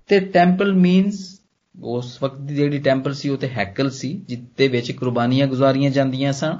ਤੇ 0.07 0.19
ਟੈਂਪਲ 0.19 0.73
ਮੀਨਸ 0.73 1.41
ਉਸ 1.81 2.23
ਵਕਤ 2.23 2.37
ਦੀ 2.37 2.55
ਜਿਹੜੀ 2.55 2.79
ਟੈਂਪਲ 2.79 3.13
ਸੀ 3.13 3.29
ਉਹ 3.29 3.37
ਤੇ 3.37 3.47
ਹੈਕਲ 3.47 3.89
ਸੀ, 3.89 4.21
ਜਿੱਤੇ 4.27 4.67
ਵਿੱਚ 4.67 4.91
ਕੁਰਬਾਨੀਆਂ 4.91 5.47
ਗੁਜ਼ਾਰੀਆਂ 5.47 5.91
ਜਾਂਦੀਆਂ 5.91 6.33
ਸਨ, 6.33 6.57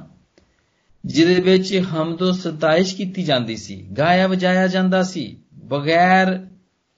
ਜਿਹਦੇ 1.04 1.40
ਵਿੱਚ 1.40 1.82
ਹਮਦੋ 1.92 2.32
ਸਤਾਇਸ਼ 2.32 2.96
ਕੀਤੀ 2.96 3.22
ਜਾਂਦੀ 3.22 3.56
ਸੀ, 3.56 3.82
ਗਾਇਆ 3.98 4.26
ਵਜਾਇਆ 4.26 4.66
ਜਾਂਦਾ 4.66 5.02
ਸੀ, 5.02 5.36
ਬਗੈਰ 5.64 6.46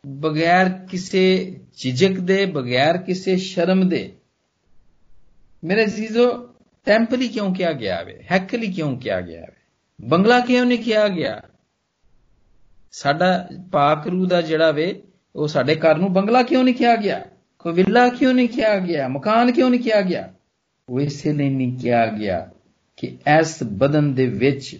ਬਗੈਰ 0.07 0.69
ਕਿਸੇ 0.69 1.57
ਝਿਜਕ 1.77 2.21
ਦੇ, 2.21 2.47
ਬਗੈਰ 2.47 2.99
ਕਿਸੇ 2.99 3.37
ਸ਼ਰਮ 3.37 3.89
ਦੇ, 3.89 4.13
ਮੇਰੇ 5.65 5.85
ਅਜ਼ੀਜ਼ੋ 5.85 6.49
ਟੈਂਪਲ 6.85 7.21
ਹੀ 7.21 7.29
ਕਿਉਂ 7.29 7.55
ਕਿਹਾ 7.55 7.73
ਗਿਆ 7.73 8.03
ਵੇ? 8.03 8.25
ਹੈਕਲ 8.33 8.63
ਹੀ 8.63 8.73
ਕਿਉਂ 8.73 8.99
ਕਿਹਾ 9.01 9.21
ਗਿਆ 9.21 9.41
ਵੇ? 9.41 9.57
ਬੰਗਲਾ 10.09 10.41
ਕਿਉਂ 10.41 10.67
ਨਹੀਂ 10.67 10.79
ਕਿਹਾ 10.79 11.09
ਗਿਆ? 11.09 11.43
ਸਾਡਾ 12.93 13.49
ਪਾਕ 13.73 14.07
ਰੂ 14.07 14.27
ਦਾ 14.27 14.41
ਜਿਹੜਾ 14.41 14.71
ਵੇ, 14.71 15.03
ਉਹ 15.37 15.49
ਸਾਡੇ 15.49 15.75
ਘਰ 15.75 15.97
ਨੂੰ 15.97 16.13
ਬੰਗਲਾ 16.13 16.43
ਕਿਉਂ 16.43 16.65
ਨਹੀਂ 16.65 16.75
ਕਿਹਾ 16.75 16.97
ਗਿਆ? 16.97 17.25
ਕੋਈ 17.59 17.73
ਵਿਲਾ 17.73 18.09
ਕਿਉਂ 18.09 18.35
ਨਹੀਂ 18.35 18.49
ਕਿਹਾ 18.49 18.79
ਗਿਆ? 18.79 19.09
ਮਕਾਨ 19.09 19.53
ਕਿਉਂ 19.53 19.71
ਨਹੀਂ 19.71 19.81
ਕਿਹਾ 19.81 20.01
ਗਿਆ? 20.01 20.33
ਉਹ 20.89 21.01
ਇਸੇ 21.01 21.33
ਲਈ 21.33 21.49
ਨਹੀਂ 21.49 21.79
ਕਿਹਾ 21.79 22.07
ਗਿਆ 22.07 22.51
ਕਿ 22.97 23.17
ਇਸ 23.41 23.63
ਬਦਨ 23.63 24.15
ਦੇ 24.15 24.27
ਵਿੱਚ, 24.27 24.79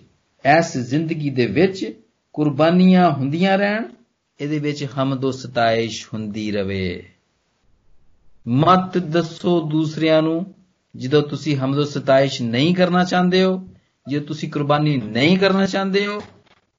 ਇਸ 0.59 0.79
ਜ਼ਿੰਦਗੀ 0.79 1.31
ਦੇ 1.31 1.47
ਵਿੱਚ 1.47 2.01
ਕੁਰਬਾਨੀਆਂ 2.33 3.11
ਹੁੰਦੀਆਂ 3.11 3.59
ਰਹਿਣ 3.59 3.83
ਇਹਦੇ 4.41 4.59
ਵਿੱਚ 4.59 4.87
ਹਮਦੋ 4.99 5.31
ਸਤਾਇਸ਼ 5.31 6.09
ਹੁੰਦੀ 6.15 6.53
ਰਵੇ। 6.53 7.11
ਮਤ 8.49 8.99
ਦੱਸੋ 8.99 9.69
ਦੂਸਰਿਆਂ 9.69 10.23
ਨੂੰ, 10.23 10.55
ਜਦੋਂ 10.97 11.23
ਤੁਸੀਂ 11.23 11.57
ਹਮਦੋ 11.57 11.85
ਸਤਾਇਸ਼ 11.85 12.43
ਨਹੀਂ 12.43 12.75
ਕਰਨਾ 12.75 13.05
ਚਾਹੁੰਦੇ 13.05 13.45
ਹੋ, 13.45 13.69
ਜੇ 14.09 14.21
ਤੁਸੀਂ 14.21 14.51
ਕੁਰਬਾਨੀ 14.51 14.97
ਨਹੀਂ 14.97 15.39
ਕਰਨਾ 15.39 15.67
ਚਾਹੁੰਦੇ 15.67 16.07
ਹੋ, 16.07 16.23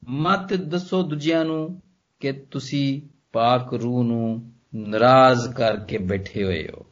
ਮਤ 0.09 0.53
ਦੱਸੋ 0.53 1.03
ਦੂਜਿਆਂ 1.03 1.45
ਨੂੰ 1.45 1.81
ਕਿ 2.19 2.31
ਤੁਸੀਂ 2.31 3.01
ਪਾਕ 3.33 3.73
ਰੂਹ 3.73 4.03
ਨੂੰ 4.03 4.51
ਨਾਰਾਜ਼ 4.75 5.53
ਕਰਕੇ 5.53 5.97
ਬੈਠੇ 5.97 6.43
ਹੋਏ 6.43 6.69
ਹੋ। 6.77 6.85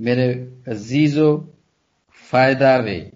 ਮੇਰੇ 0.00 0.52
ਅਜ਼ੀਜ਼ੋ, 0.70 1.54
ਫਾਇਦਾ 2.30 2.78
ਵੇ। 2.78 3.12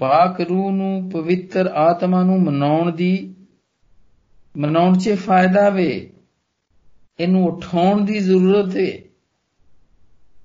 ਪਾਕ 0.00 0.40
ਰੂਹ 0.40 0.70
ਨੂੰ 0.72 1.10
ਪਵਿੱਤਰ 1.10 1.66
ਆਤਮਾ 1.66 2.22
ਨੂੰ 2.22 2.42
ਮਨਾਉਣ 2.42 2.92
ਦੀ, 2.92 3.34
ਮਨਾਉਣ 4.56 4.98
'ਚ 4.98 5.14
ਫਾਇਦਾ 5.14 5.68
ਵੇ। 5.70 5.90
ਇਹਨੂੰ 7.20 7.44
ਉਠਾਉਣ 7.46 8.04
ਦੀ 8.04 8.18
ਜ਼ਰੂਰਤ 8.18 8.76
ਹੈ 8.76 8.90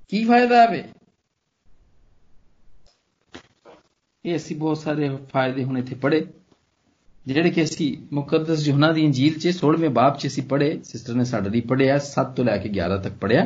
ਕੀ 0.09 0.23
ਫਾਇਦਾ 0.25 0.65
ਵੇ? 0.65 0.83
ਇਹ 4.25 4.35
ਅਸੀਂ 4.35 4.55
ਬਹੁਤ 4.55 4.77
ਸਾਰੇ 4.77 5.09
ਫਾਇਦੇ 5.33 5.63
ਹੁਣ 5.63 5.77
ਇੱਥੇ 5.77 5.95
ਪੜੇ 5.95 6.25
ਜਿਹੜੇ 7.27 7.49
ਕਿ 7.49 7.63
ਅਸੀਂ 7.63 7.87
ਮੁਕੱਦਸ 8.13 8.67
ਯੋਹਨਾ 8.67 8.91
ਦੀ 8.91 9.03
ਇੰਜੀਲ 9.05 9.39
'ਚ 9.39 9.47
16ਵੇਂ 9.51 9.89
ਬਾਬ 9.89 10.17
'ਚ 10.17 10.27
ਅਸੀਂ 10.27 10.43
ਪੜੇ 10.43 10.67
ਸਿਸਟਰ 10.83 11.13
ਨੇ 11.13 11.23
ਸਾਡੇ 11.23 11.49
ਲਈ 11.49 11.61
ਪੜਿਆ 11.61 11.97
7 12.07 12.33
ਤੋਂ 12.35 12.45
ਲੈ 12.45 12.57
ਕੇ 12.57 12.69
11 12.69 12.97
ਤੱਕ 13.03 13.13
ਪੜਿਆ 13.13 13.43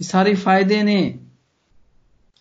ਇਹ 0.00 0.04
ਸਾਰੇ 0.04 0.34
ਫਾਇਦੇ 0.34 0.82
ਨੇ। 0.82 1.00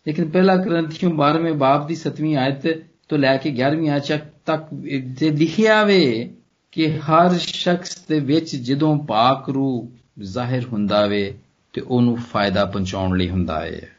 ਲੇਕਿਨ 0.07 0.29
ਪਹਿਲਾ 0.29 0.57
ਕਰੰਥੀਓ 0.57 1.09
12ਵੇਂ 1.09 1.53
ਬਾਬ 1.53 1.87
ਦੀ 1.87 1.95
7ਵੀਂ 1.95 2.35
ਆਇਤ 2.37 2.67
ਤੋਂ 3.09 3.17
ਲੈ 3.17 3.37
ਕੇ 3.37 3.49
11ਵੀਂ 3.49 3.89
ਆਇਤ 3.89 4.23
ਤੱਕ 4.45 4.67
ਜੇ 5.03 5.29
ਲਿਖਿਆ 5.29 5.83
ਵੇ 5.83 6.33
ਕਿ 6.71 6.99
ਹਰ 6.99 7.37
ਸ਼ਖਸ 7.37 8.05
ਦੇ 8.05 8.19
ਵਿੱਚ 8.19 8.55
ਜਦੋਂ 8.55 8.97
ਪਾਕ 8.97 9.49
ਰੂਹ 9.49 9.91
ਜ਼ਾਹਿਰ 10.19 10.65
ਹੁੰਦਾ 10.65 11.05
ਵੇ 11.05 11.37
ਤੇ 11.73 11.81
ਉਹਨੂੰ 11.81 12.15
ਫਾਇਦਾ 12.15 12.65
ਪਹੁੰਚਾਉਣ 12.65 13.17
ਲਈ 13.17 13.29
ਹੁੰਦਾ 13.29 13.61
ਹੈ 13.61 13.95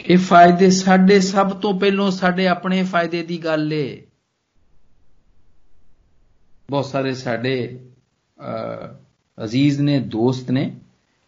ਇਹ 0.00 0.18
ਫਾਇਦੇ 0.18 0.70
ਸਾਡੇ 0.70 1.20
ਸਭ 1.20 1.50
ਤੋਂ 1.50 1.80
ਪਹਿਲਾਂ 1.80 2.10
ਸਾਡੇ 2.10 2.48
ਆਪਣੇ 2.48 2.82
ਫਾਇਦੇ 2.82 3.22
ਦੀ 3.22 3.44
ਗੱਲ 3.44 3.72
ਏ। 3.72 4.02
ਬਹੁਤ 6.70 6.86
ਸਾਰੇ 6.86 7.14
ਸਾਡੇ 7.14 7.80
ਅਜ਼ੀਜ਼ 9.44 9.80
ਨੇ, 9.80 10.00
ਦੋਸਤ 10.00 10.50
ਨੇ, 10.50 10.76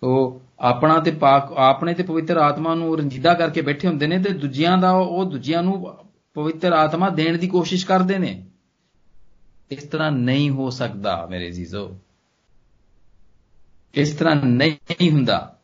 ਉਹ 0.03 0.41
ਆਪਣਾ 0.59 1.01
ਤੇ 1.01 1.11
ਪਾਕ, 1.11 1.53
ਆਪਣੇ 1.53 1.95
ਤੇ 1.95 2.03
ਪਵਿੱਤਰ 2.03 2.37
ਆਤਮਾ 2.37 2.75
ਨੂੰ 2.75 2.99
ਰੰਜੀਦਾ 2.99 3.35
ਕਰਕੇ 3.35 3.61
ਬੈਠੇ 3.61 3.89
ਹੁੰਦੇ 3.89 4.07
ਨੇ 4.07 4.19
ਤੇ 4.19 4.31
ਦੂਜਿਆਂ 4.31 4.79
ਦਾ 4.79 4.91
ਉਹ 4.91 5.25
ਦੂਜਿਆਂ 5.25 5.63
ਨੂੰ 5.63 5.99
ਪਵਿੱਤਰ 6.35 6.73
ਆਤਮਾ 6.73 7.09
ਦੇਣ 7.11 7.39
ਦੀ 7.39 7.49
ਕੋਸ਼ਿਸ਼ 7.49 7.87
ਕਰਦੇ 7.87 8.19
ਨੇ। 8.19 8.45
ਇਸ 9.71 9.83
ਤਰ੍ਹਾਂ 9.83 10.13
ਨਹੀਂ 10.13 10.51
ਹੋ 10.51 10.71
ਸਕਦਾ 10.71 11.27
ਮੇਰੇ 11.31 11.49
ਅਜ਼ੀਜ਼ੋ। 11.49 11.99
ਇਸ 13.95 14.15
ਤਰ੍ਹਾਂ 14.15 14.37
ਨਹੀਂ 14.37 15.11
ਹੁੰਦਾ 15.11 15.59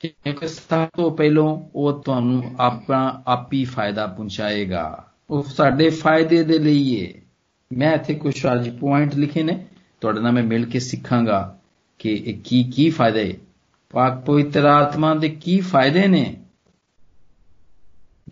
ਕਿਉਂਕਿ 0.00 0.48
ਸਭ 0.48 0.86
ਤੋਂ 0.96 1.10
ਪਹਿਲਾਂ 1.10 1.70
ਉਹ 1.74 2.00
ਤੁਹਾਨੂੰ 2.00 2.54
ਆਪਣਾ 2.60 3.22
ਆਪੀ 3.26 3.64
ਫਾਇਦਾ 3.64 4.06
ਪਹੁੰਚਾਏਗਾ। 4.06 5.06
ਉਹ 5.30 5.42
ਸਾਡੇ 5.42 5.90
ਫਾਇਦੇ 5.90 6.44
ਦੇ 6.44 6.58
ਲਈ 6.58 7.06
ਹੈ 7.06 7.20
ਮੈਂ 7.72 7.94
ਇੱਥੇ 7.94 8.14
ਕੁਝ 8.14 8.46
ਅੱਜ 8.46 8.70
ਪੁਆਇੰਟ 8.70 9.14
ਲਿਖੇ 9.14 9.42
ਨੇ। 9.42 9.66
ਤੁਹਾਡੇ 10.00 10.20
ਨਾਲ 10.20 10.32
ਮੈਂ 10.32 10.42
ਮਿਲ 10.42 10.66
ਕੇ 10.66 10.80
ਸਿੱਖਾਂਗਾ 10.80 11.58
ਕਿ 11.98 12.14
ਇਹ 12.14 12.38
ਕੀ 12.44 12.64
ਕੀ 12.64 12.90
ਫਾਇਦੇ 12.90 13.38
ਪਾਕ 13.90 14.20
ਪਵਿੱਤਰ 14.20 14.64
ਆਤਮਾ 14.64 15.14
ਦੇ 15.14 15.28
ਕੀ 15.28 15.60
ਫਾਇਦੇ 15.60 16.06
ਨੇ? 16.06 16.36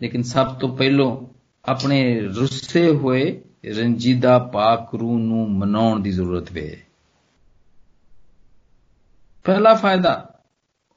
ਲੇਕਿਨ 0.01 0.23
ਸਭ 0.23 0.55
ਤੋਂ 0.55 0.77
ਪਹਿਲਾਂ 0.77 1.38
ਆਪਣੇ 1.65 2.19
ਰੁੱਸੇ 2.19 2.89
ਹੋਏ 2.89 3.41
ਰੰਜੀਦਾ 3.65 4.39
ਪਾਕ 4.39 4.95
ਰੂਹ 4.95 5.19
ਨੂੰ 5.19 5.51
ਮਨਾਉਣ 5.51 5.99
ਦੀ 5.99 6.11
ਜ਼ਰੂਰਤ 6.11 6.51
ਵੇ। 6.51 6.83
ਪਹਿਲਾ 9.43 9.73
ਫਾਇਦਾ, 9.73 10.39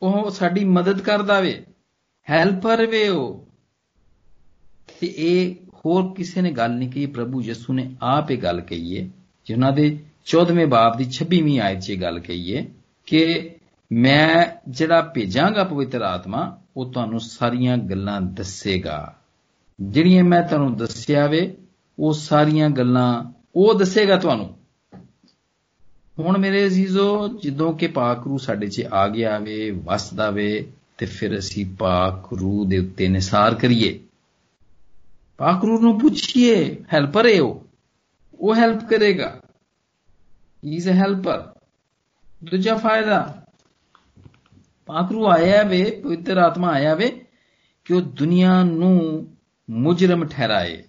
ਉਹ 0.02 0.30
ਸਾਡੀ 0.30 0.64
ਮਦਦ 0.64 1.00
ਕਰਦਾ 1.00 1.40
ਵੇ, 1.40 1.64
ਹੈਲਪਰ 2.30 2.86
ਵੇ 2.86 3.08
ਉਹ। 3.08 3.46
ਤੇ 5.00 5.14
ਇਹ 5.16 5.54
ਹੋਰ 5.74 6.14
ਕਿਸੇ 6.14 6.40
ਨੇ 6.40 6.52
ਗੱਲ 6.52 6.70
ਨਹੀਂ 6.70 6.90
ਕਹੀ, 6.90 7.06
ਪ੍ਰਭੂ 7.06 7.42
ਯਿਸੂ 7.42 7.72
ਨੇ 7.72 7.94
ਆਪ 8.02 8.30
ਇਹ 8.30 8.38
ਗੱਲ 8.38 8.60
ਕਹੀ 8.60 9.00
ਹੈ 9.00 9.08
ਜਿਨ੍ਹਾਂ 9.46 9.72
ਦੇ 9.72 9.98
14ਵੇਂ 10.24 10.66
ਬਾਬ 10.66 10.96
ਦੀ 10.96 11.04
26ਵੀਂ 11.04 11.60
ਆਇਤ 11.60 11.80
'ਚ 11.80 11.90
ਇਹ 11.90 12.00
ਗੱਲ 12.00 12.18
ਕਹੀ 12.18 12.56
ਹੈ 12.56 12.66
ਕਿ 13.06 13.50
ਮੈਂ 13.92 14.46
ਜਿਹੜਾ 14.68 15.00
ਭੇਜਾਂਗਾ 15.00 15.64
ਪਵਿੱਤਰ 15.64 16.02
ਆਤਮਾ, 16.02 16.60
ਉਹ 16.76 16.92
ਤੁਹਾਨੂੰ 16.92 17.20
ਸਾਰੀਆਂ 17.20 17.76
ਗੱਲਾਂ 17.76 18.20
ਦੱਸੇਗਾ। 18.20 19.18
ਜਿਹੜੀਆਂ 19.82 20.24
ਮੈਂ 20.24 20.42
ਤੁਹਾਨੂੰ 20.42 20.76
ਦੱਸਿਆ 20.76 21.26
ਵੇ, 21.26 21.56
ਉਹ 21.98 22.12
ਸਾਰੀਆਂ 22.12 22.70
ਗੱਲਾਂ 22.70 23.32
ਉਹ 23.56 23.74
ਦੱਸੇਗਾ 23.74 24.16
ਤੁਹਾਨੂੰ। 24.16 24.56
ਹੁਣ 26.18 26.38
ਮੇਰੇ 26.38 26.66
ਅਜ਼ੀਜ਼ੋ, 26.66 27.28
ਜਦੋਂ 27.28 27.72
ਕਿ 27.72 27.86
ਪਾਕ 27.86 28.26
ਰੂ 28.26 28.38
ਸਾਡੇ 28.38 28.66
'ਚ 28.66 28.86
ਆ 28.92 29.08
ਗਿਆ 29.08 29.38
ਵੇ, 29.38 29.70
ਵਸਦਾ 29.70 30.30
ਵੇ, 30.30 30.72
ਤੇ 30.98 31.06
ਫਿਰ 31.06 31.38
ਅਸੀਂ 31.38 31.66
ਪਾਕ 31.66 32.32
ਰੂ 32.32 32.64
ਦੇ 32.64 32.78
ਉੱਤੇ 32.78 33.08
ਨਿਸਾਰ 33.08 33.54
ਕਰੀਏ। 33.54 34.00
ਪਾਕ 35.36 35.64
ਰੂ 35.64 35.80
ਨੂੰ 35.80 36.00
ਪੁੱਛੀਏ, 36.00 36.76
ਹੈਲਪਰ 36.94 37.26
ਹੈ 37.26 37.42
ਉਹ? 37.42 37.66
ਉਹ 38.40 38.54
ਹੈਲਪ 38.54 38.88
ਕਰੇਗਾ। 38.88 39.40
ਹੀ 40.64 40.74
ਇਜ਼ 40.76 40.88
ਅ 40.88 40.92
ਹੈਲਪਰ 40.92 41.52
ਦੂਜਾ 42.44 42.74
ਫਾਇਦਾ, 42.74 43.44
ਪਾਕ 44.86 45.12
ਰੂ 45.12 45.26
ਆਇਆ 45.26 45.62
ਵੇ, 45.62 46.00
ਪਵਿੱਤਰ 46.04 46.38
ਆਤਮਾ 46.38 46.68
ਆਇਆ 46.68 46.94
ਵੇ, 46.94 47.24
ਕਿ 47.84 47.94
ਉਹ 47.94 48.00
ਦੁਨੀਆ 48.00 48.62
ਨੂੰ 48.62 49.26
ਮੁਜਰਮ 49.69 50.25
ਠਹਿਰਾਏ 50.25 50.83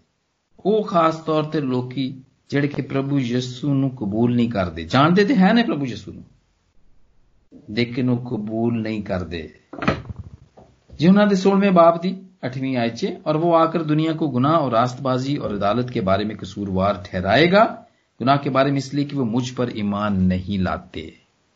ਉਹ 0.66 0.82
ਖਾਸ 0.84 1.16
ਤੌਰ 1.16 1.44
ਤੇ 1.44 1.60
ਲੋਕੀ 1.60 2.12
ਜਿਹੜੇ 2.50 2.68
ਕਿ 2.68 2.82
ਪ੍ਰਭੂ 2.82 3.18
ਯਿਸੂ 3.18 3.74
ਨੂੰ 3.74 3.90
ਕਬੂਲ 3.96 4.34
ਨਹੀਂ 4.34 4.50
ਕਰਦੇ 4.50 4.84
ਜਾਣਦੇ 4.84 5.24
ਤੇ 5.24 5.34
ਹੈ 5.34 5.52
ਨੇ 5.52 5.62
ਪ੍ਰਭੂ 5.62 5.86
ਯਿਸੂ 5.86 6.12
ਨੂੰ 6.12 6.24
ਲੇਕਿਨ 7.70 8.10
ਉਹ 8.10 8.24
ਕਬੂਲ 8.26 8.80
ਨਹੀਂ 8.82 9.02
ਕਰਦੇ 9.02 9.48
ਜੀ 11.00 11.08
ਉਹਨਾਂ 11.08 11.26
ਦੇ 11.26 11.36
16ਵੇਂ 11.40 11.72
ਬਾਪ 11.72 12.00
ਦੀ 12.02 12.16
8वीं 12.46 12.76
आयत 12.76 12.96
से 12.96 13.08
और 13.26 13.36
वो 13.36 13.52
आकर 13.54 13.82
दुनिया 13.84 14.12
को 14.12 14.26
गुनाह 14.28 14.52
और 14.56 14.72
रास्तबाजी 14.72 15.36
और 15.36 15.54
अदालत 15.54 15.88
के 15.90 16.00
बारे 16.00 16.24
में 16.24 16.36
कसूरवार 16.36 17.02
ठहराएगा 17.06 17.62
गुनाह 18.20 18.36
के 18.36 18.50
बारे 18.50 18.70
में 18.70 18.78
इसलिए 18.78 19.04
कि 19.04 19.16
वो 19.16 19.24
मुझ 19.26 19.48
पर 19.52 19.72
ईमान 19.76 20.20
नहीं 20.26 20.58
लाते 20.60 21.10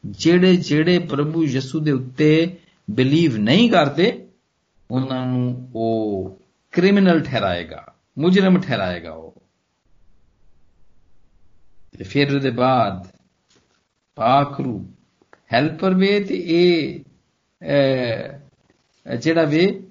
ਜਿਹੜੇ 0.05 0.57
ਜਿਹੜੇ 0.59 0.99
ਪ੍ਰਭੂ 0.99 1.43
ਯਿਸੂ 1.45 1.81
ਦੇ 1.81 1.93
ਉੱਤੇ 1.93 2.57
ਬਿਲੀਵ 2.89 3.37
ਨਹੀਂ 3.37 3.69
ਕਰਦੇ 3.71 4.07
ਉਹਨਾਂ 4.91 5.27
ਨੂੰ 5.27 5.53
ਉਹ 6.78 6.82
ਕ੍ਰਿਮੀਨਲ 6.82 7.24
ਠਹਿਰਾਏਗਾ 7.24 7.94
ਮੁਜਰਮ 8.18 8.62
ਠਹਿਰਾਏਗਾ 8.62 9.12
ਉਹ 9.12 9.34
ਤੇ 11.98 12.04
ਫਿਰ 12.04 12.36
ਉਹਦੇ 12.36 12.50
ਬਾਅਦ 12.50 13.08
ਪਾਖਰੂ 14.16 14.86
ਹੈਲਪਰ 15.54 15.94
ਵੇ 15.94 16.20
ਤੇ 16.20 16.36
ਇਹ 16.36 17.00
ਜਿਹੜਾ 19.18 19.44
ਵੇ 19.44 19.84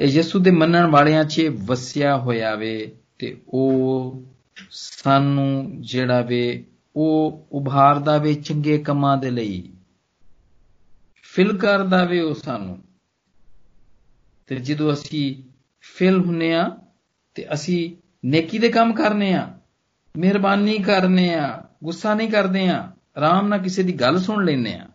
ਯਿਸੂ 0.00 0.38
ਦੇ 0.38 0.50
ਮੰਨਣ 0.50 0.86
ਵਾਲਿਆਂ 0.86 1.24
'ਚ 1.24 1.40
ਵਸਿਆ 1.40 2.16
ਹੋਇਆ 2.16 2.54
ਵੇ 2.54 2.92
ਤੇ 3.18 3.36
ਉਹ 3.48 4.22
ਸਾਨੂੰ 4.70 5.82
ਜਿਹੜਾ 5.82 6.20
ਵੇ 6.20 6.64
ਉਹ 6.96 7.46
ਉਭਾਰਦਾ 7.52 8.18
ਵੇ 8.18 8.34
ਚੰਗੇ 8.34 8.78
ਕੰਮਾਂ 8.78 9.16
ਦੇ 9.16 9.30
ਲਈ 9.30 9.72
ਫਿਲ 11.22 11.58
ਕਰਦਾ 11.58 12.04
ਵੇ 12.04 12.20
ਉਹ 12.20 12.34
ਸਾਨੂੰ 12.34 12.78
ਤੇ 14.46 14.56
ਜਦੋਂ 14.56 14.92
ਅਸੀਂ 14.92 15.49
ਫਿਲ 15.80 16.20
ਹੁੰਨੇ 16.20 16.54
ਆ 16.54 16.76
ਤੇ 17.34 17.46
ਅਸੀਂ 17.54 17.96
ਨੇਕੀ 18.24 18.58
ਦੇ 18.58 18.68
ਕੰਮ 18.68 18.92
ਕਰਨੇ 18.92 19.32
ਆ, 19.34 19.58
ਮਿਹਰਬਾਨੀ 20.16 20.78
ਕਰਨੇ 20.78 21.34
ਆ, 21.34 21.62
ਗੁੱਸਾ 21.84 22.14
ਨਹੀਂ 22.14 22.28
ਕਰਦੇ 22.28 22.68
ਆ, 22.68 22.92
ਆਰਾਮ 23.16 23.48
ਨਾਲ 23.48 23.58
ਕਿਸੇ 23.58 23.82
ਦੀ 23.82 23.92
ਗੱਲ 23.92 24.18
ਸੁਣ 24.18 24.44
ਲੈਨੇ 24.44 24.74
ਆ, 24.74 24.86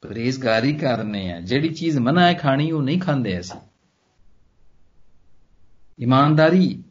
ਪਰਹੇਜ਼ਗਾਰੀ 0.00 0.72
ਕਰਨੇ 0.72 1.32
ਆ, 1.32 1.40
ਜਿਹੜੀ 1.40 1.68
ਚੀਜ਼ 1.68 1.98
ਮਨਾ 1.98 2.26
ਹੈ 2.26 2.34
ਖਾਣੀ 2.34 2.70
ਉਹ 2.70 2.82
ਨਹੀਂ 2.82 3.00
ਖਾਂਦੇ 3.00 3.40
ਅਸੀਂ। 3.40 3.60
ਇਮਾਨਦਾਰੀ 5.98 6.82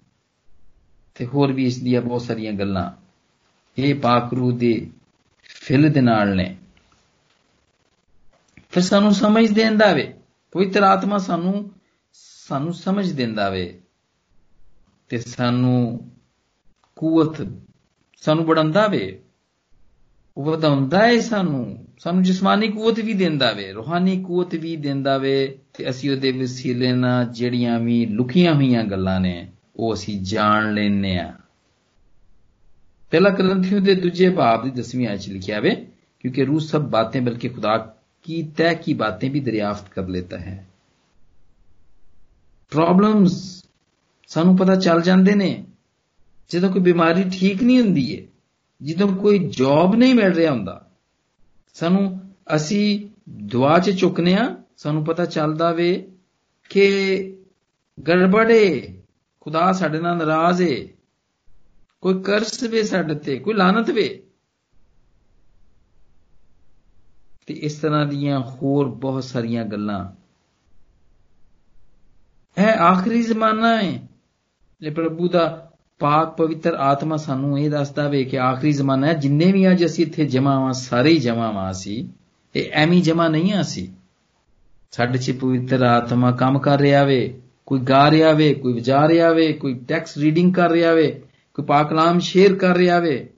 ਤੇ 1.16 1.26
ਹੋਰ 1.26 1.52
ਵੀ 1.52 1.66
ਇਸ 1.66 1.82
ਦੀਆਂ 1.82 2.02
ਬਹੁਤ 2.02 2.22
ਸਾਰੀਆਂ 2.22 2.54
ਗੱਲਾਂ 2.54 2.92
ਇਹ 3.78 3.96
ਪਾਕ 3.96 4.34
ਰੂਹ 4.34 4.52
ਦੇ 4.52 4.92
ਫਿਲ 5.44 5.92
ਦੇ 5.92 6.02
ਨਾਲ 6.02 6.36
ਨੇ। 6.36 6.58
ਫਿਰ 8.72 8.84
ਸਾਨੂੰ 8.84 9.12
ਸਮਝ 9.12 9.52
ਦਿੰਦਾ 9.52 9.94
ਵੇ, 9.94 10.14
ਪਵਿੱਤਰ 10.52 10.84
ਆਤਮਾ 10.84 11.18
ਸਾਨੂੰ 11.18 11.72
ਸਾਨੂੰ 12.49 12.73
ਸਮਝ 12.75 13.11
ਦਿੰਦਾ 13.13 13.49
ਵੇ 13.51 13.81
ਤੇ 15.11 15.19
ਸਾਨੂੰ 15.19 16.11
ਕੂਵਤ 16.97 17.47
ਸਾਨੂੰ 18.23 18.45
ਬੜਾਉਂਦਾ 18.47 18.87
ਵੇ 18.87 19.21
ਉਹ 20.37 20.45
ਵਧਾਉਂਦਾ 20.45 21.07
ਹੈ 21.07 21.21
ਸਾਨੂੰ 21.21 21.87
ਸਾਨੂੰ 21.99 22.23
ਜਿਸਮਾਨੀ 22.23 22.69
ਕੂਵਤ 22.69 23.01
ਵੀ 23.01 23.13
ਦਿੰਦਾ 23.13 23.53
ਵੇ 23.53 23.71
ਰੂਹਾਨੀ 23.73 24.23
ਕੂਵਤ 24.23 24.55
ਵੀ 24.55 24.77
ਦਿੰਦਾ 24.77 25.17
ਵੇ 25.19 25.37
ਤੇ 25.73 25.89
ਅਸੀਂ 25.91 26.11
ਉਹਦੇ 26.11 26.33
ਵਸੀਲੇ 26.33 26.93
ਨਾਲ 26.93 27.25
ਜਿਹੜੀਆਂ 27.33 27.79
ਵੀ 27.81 28.05
ਲੁਕੀਆਂ 28.07 28.55
ਹੋਈਆਂ 28.55 28.85
ਗੱਲਾਂ 28.85 29.21
ਨੇ 29.21 29.47
ਉਹ 29.77 29.95
ਅਸੀਂ 29.95 30.21
ਜਾਣ 30.23 30.73
ਲੈਨੇ 30.75 31.19
ਆ 31.19 31.33
ਪਹਿਲਾ 33.13 33.31
ਕਰੰਥੀਓ 33.31 33.81
ਦੇ 33.81 33.95
ਦੂਜੇ 33.95 34.29
ਭਾਵ 34.31 34.71
ਦੀ 34.71 34.81
10ਵੀਂ 34.81 35.07
ਆਇਤ 35.09 35.21
'ਚ 35.21 35.29
ਲਿਖਿਆ 35.29 35.61
ਵੇ 35.61 35.75
क्योंकि 36.25 36.45
रूह 36.45 36.61
सब 36.61 36.89
बातें 36.91 37.25
बल्कि 37.25 37.49
खुदा 37.49 37.77
की 38.27 38.43
तय 38.59 38.75
की 38.75 38.93
बातें 38.95 39.31
भी 39.31 39.41
दरियाफ्त 39.41 39.93
कर 39.93 40.07
लेता 40.09 40.39
है 40.39 40.55
ਪ੍ਰੋਬਲਮਸ 42.70 43.64
ਸਾਨੂੰ 44.28 44.56
ਪਤਾ 44.58 44.76
ਚੱਲ 44.76 45.02
ਜਾਂਦੇ 45.02 45.36
ਨੇ। 45.36 45.66
ਜਦੋਂ 46.50 46.70
ਕੋਈ 46.70 46.82
ਬਿਮਾਰੀ 46.82 47.24
ਠੀਕ 47.30 47.64
ਨਹੀਂ 47.64 47.80
ਹੁੰਦੀ 47.80 48.12
ਏ, 48.14 48.28
ਜਦੋਂ 48.82 49.08
ਕੋਈ 49.16 49.40
ਜੌਬ 49.50 49.96
ਨਹੀਂ 49.96 50.16
ਮਿਲ 50.16 50.34
ਰਿਹਾ 50.34 50.52
ਹੁੰਦਾ, 50.52 50.90
ਸਾਨੂੰ 51.74 52.20
ਅਸੀਂ 52.56 53.10
ਦੁਆ 53.30 53.80
'ਚ 53.80 53.90
ਚੁੱਕਨੇ 53.90 54.34
ਆ 54.36 54.56
ਸਾਨੂੰ 54.78 55.04
ਪਤਾ 55.06 55.26
ਚੱਲਦਾ 55.26 55.72
ਵੇ 55.72 56.12
ਕਿ 56.70 56.86
ਗੜਬੜੇ 58.08 58.96
ਖੁਦਾ 59.42 59.72
ਸਾਡੇ 59.74 60.00
ਨਾਲ 60.00 60.18
ਨਾਰਾਜ਼ 60.18 60.62
ਏ, 60.62 60.88
ਕੋਈ 62.02 62.22
ਕਰਸ 62.22 62.64
ਵੇ 62.64 62.84
ਸਾਡੇ 62.84 63.16
ਤੇ, 63.16 63.38
ਕੋਈ 63.38 63.54
ਲਾਨਤ 63.54 63.90
ਵੇ। 63.90 64.24
ਤੇ 67.46 67.54
ਇਸ 67.54 67.76
ਤਰ੍ਹਾਂ 67.76 68.06
ਦੀਆਂ 68.06 68.40
ਹੋਰ 68.40 68.88
ਬਹੁਤ 68.88 69.24
ਸਾਰੀਆਂ 69.24 69.66
ਗੱਲਾਂ 69.66 70.19
ਇਹ 72.60 72.66
ਆਖਰੀ 72.66 73.22
ਜ਼ਮਾਨਾ 73.22 73.82
ਹੈ। 73.82 74.08
ਜੇ 74.82 74.90
ਪ੍ਰਭੂ 74.90 75.28
ਦਾ 75.28 75.72
ਪਾਕ 76.00 76.38
ਪਵਿੱਤਰ 76.38 76.74
ਆਤਮਾ 76.74 77.18
ਸਾਨੂੰ 77.18 77.60
ਇਹ 77.60 77.70
ਦੱਸਦਾ 77.70 78.08
ਵੇ 78.08 78.24
ਕਿ 78.24 78.40
ਆਖਰੀ 78.40 78.72
ਜ਼ਮਾਨਾ 78.72 79.08
ਹੈ। 79.08 79.14
ਜਿੰਨੇ 79.14 79.52
ਵੀ 79.52 79.72
ਅੱਜ 79.72 79.86
ਅਸੀਂ 79.86 80.06
ਇੱਥੇ 80.06 80.26
ਜਮਾ 80.26 80.56
ਆਵਾਂ 80.56 80.74
ਸਾਰੇ 80.74 81.10
ਹੀ 81.10 81.20
ਜਮਾ 81.20 81.48
ਆਵਾਂ 81.48 81.72
ਅਸੀਂ। 81.72 82.08
ਇਹ 82.56 82.70
ਐਵੇਂ 82.72 83.02
ਜਮਾ 83.02 83.28
ਨਹੀਂ 83.28 83.54
ਆ 83.54 83.62
ਅਸੀਂ। 83.62 83.88
ਸਾਡੇ 84.92 85.18
'ਚ 85.18 85.32
ਪਵਿੱਤਰ 85.32 85.84
ਆਤਮਾ 85.84 86.32
ਕੰਮ 86.32 86.60
ਕਰ 86.60 86.80
ਰਿਹਾ 86.80 87.04
ਵੇ। 87.04 87.42
ਕੋਈ 87.66 87.80
ਗਾ 87.80 88.12
ਰਿਹਾ 88.12 88.32
ਵੇ, 88.32 88.54
ਕੋਈ 88.54 88.74
ਵਜਾ 88.74 89.08
ਰਿਹਾ 89.08 89.32
ਵੇ, 89.32 89.54
ਕੋਈ 89.54 89.74
ਟੈਕਸਟ 89.74 90.18
ਰੀਡਿੰਗ 90.18 90.54
ਕਰ 90.54 90.72
ਰਿਹਾ 90.72 90.94
ਵੇ, 90.94 91.24
ਕੋਈ 91.54 91.66
ਪਾਕ 91.66 91.90
ਕਲਾਮ 91.90 92.20
ਸ਼ੇਅਰ 92.20 92.56
ਕਰ 92.56 92.76
ਰਿਹਾ 92.76 93.00
ਵੇ। 93.00 93.30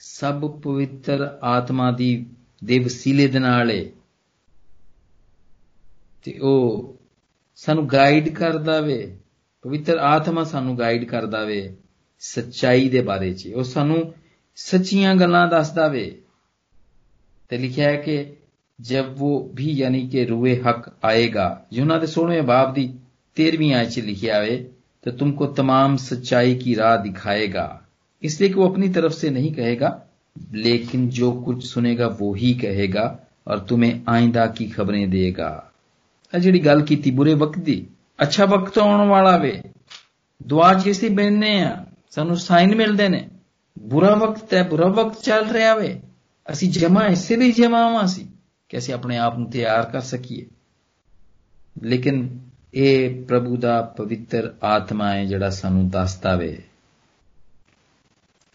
ਸਭ 0.00 0.50
ਪਵਿੱਤਰ 0.50 1.38
ਆਤਮਾ 1.42 1.90
ਦੀ 1.90 2.26
ਦੇ 2.64 2.78
ਵਸੀਲੇ 2.78 3.26
ਦੇ 3.26 3.38
ਨਾਲ 3.38 3.70
ਏ। 3.70 3.92
ਤੇ 6.24 6.38
ਉਹ 6.38 6.95
ਸਾਨੂੰ 7.55 7.87
ਗਾਈਡ 7.87 8.29
ਕਰਦਾ 8.29 8.79
ਵੇ 8.81 9.15
ਪਵਿੱਤਰ 9.65 9.97
ਆਤਮਾ 9.97 10.43
ਸਾਨੂੰ 10.43 10.77
ਗਾਈਡ 10.79 11.03
ਕਰਦਾ 11.05 11.43
ਵੇ 11.45 11.61
ਸੱਚਾਈ 12.21 12.89
ਦੇ 12.89 13.01
ਬਾਰੇ 13.01 13.33
'ਚ 13.33 13.47
ਉਹ 13.47 13.63
ਸਾਨੂੰ 13.63 14.13
ਸੱਚੀਆਂ 14.57 15.15
ਗੱਲਾਂ 15.15 15.47
ਦੱਸਦਾ 15.47 15.87
ਵੇ 15.87 16.11
ਤੇ 17.49 17.57
ਲਿਖਿਆ 17.57 17.89
ਹੈ 17.89 17.95
ਕਿ 17.95 18.25
ਜਬ 18.79 19.21
ਉਹ 19.21 19.49
ਵੀ 19.55 19.71
ਯਾਨੀ 19.71 20.07
ਕਿ 20.07 20.25
ਰੂਏ 20.25 20.55
ਹਕ 20.61 20.89
ਆਏਗਾ 21.03 21.47
ਯੂਨਾ 21.73 21.97
ਦੇ 21.97 22.07
16ਵੇਂ 22.07 22.41
ਬਾਬ 22.43 22.73
ਦੀ 22.73 22.91
13ਵੀਂ 23.37 23.73
ਆਇਤ 23.73 23.89
'ਚ 23.89 23.99
ਲਿਖਿਆ 23.99 24.43
ਹੈ 24.43 24.59
तो 25.03 25.11
तुमको 25.11 25.45
तमाम 25.47 25.95
सच्चाई 25.97 26.55
की 26.55 26.73
राह 26.73 26.95
दिखाएगा 26.97 27.65
इसलिए 28.23 28.49
कि 28.49 28.55
वो 28.55 28.67
अपनी 28.69 28.89
तरफ 28.89 29.11
से 29.11 29.29
नहीं 29.29 29.53
कहेगा 29.53 29.89
लेकिन 30.53 31.09
जो 31.09 31.31
कुछ 31.41 31.65
सुनेगा 31.65 32.07
वो 32.19 32.33
ही 32.33 32.53
कहेगा 32.53 33.05
और 33.47 33.59
तुम्हें 33.59 34.01
आइंदा 34.09 34.45
की 34.47 34.65
खबरें 34.67 35.09
देगा 35.09 35.49
ਆ 36.32 36.38
ਜਿਹੜੀ 36.38 36.64
ਗੱਲ 36.64 36.82
ਕੀਤੀ 36.82 37.10
ਬੁਰੇ 37.10 37.34
ਵਕਤ 37.34 37.58
ਦੀ, 37.58 37.86
ਅੱਛਾ 38.22 38.44
ਵਕਤ 38.44 38.78
ਆਉਣ 38.78 39.08
ਵਾਲਾ 39.08 39.36
ਵੇ, 39.36 39.62
ਦੁਆ 40.40 40.72
ਚ 40.74 40.90
ਅਸੀਂ 40.90 41.10
ਬੈਠਨੇ 41.10 41.60
ਆ 41.62 41.84
ਸਾਨੂੰ 42.10 42.36
ਸਾਈਨ 42.36 42.74
ਮਿਲਦੇ 42.74 43.08
ਨੇ, 43.08 43.28
ਬੁਰਾ 43.78 44.14
ਵਕਤ 44.14 44.54
ਹੈ, 44.54 44.62
ਬੁਰਾ 44.62 44.88
ਵਕਤ 44.88 45.22
ਚੱਲ 45.22 45.48
ਰਿਹਾ 45.50 45.74
ਵੇ, 45.74 46.00
ਅਸੀਂ 46.46 46.70
ਜਮਾ 46.70 47.06
ਇਸੇ 47.06 47.36
ਲਈ 47.36 47.52
ਜਮਾਵਾਂ 47.52 48.06
ਸੀ 48.06 48.26
ਕਿ 48.68 48.78
ਅਸੀਂ 48.78 48.94
ਆਪਣੇ 48.94 49.18
ਆਪ 49.18 49.38
ਨੂੰ 49.38 49.50
ਤਿਆਰ 49.50 49.82
ਕਰ 49.82 50.00
ਸਕੀਏ। 50.00 50.46
ਲੇਕਿਨ 51.82 52.28
ਇਹ 52.74 53.24
ਪ੍ਰਭੂ 53.24 53.56
ਦਾ 53.56 53.80
ਪਵਿੱਤਰ 53.96 54.52
ਆਤਮਾ 54.62 55.12
ਹੈ 55.12 55.24
ਜਿਹੜਾ 55.24 55.50
ਸਾਨੂੰ 55.50 55.88
ਦੱਸਦਾ 55.88 56.34
ਵੇ 56.36 56.62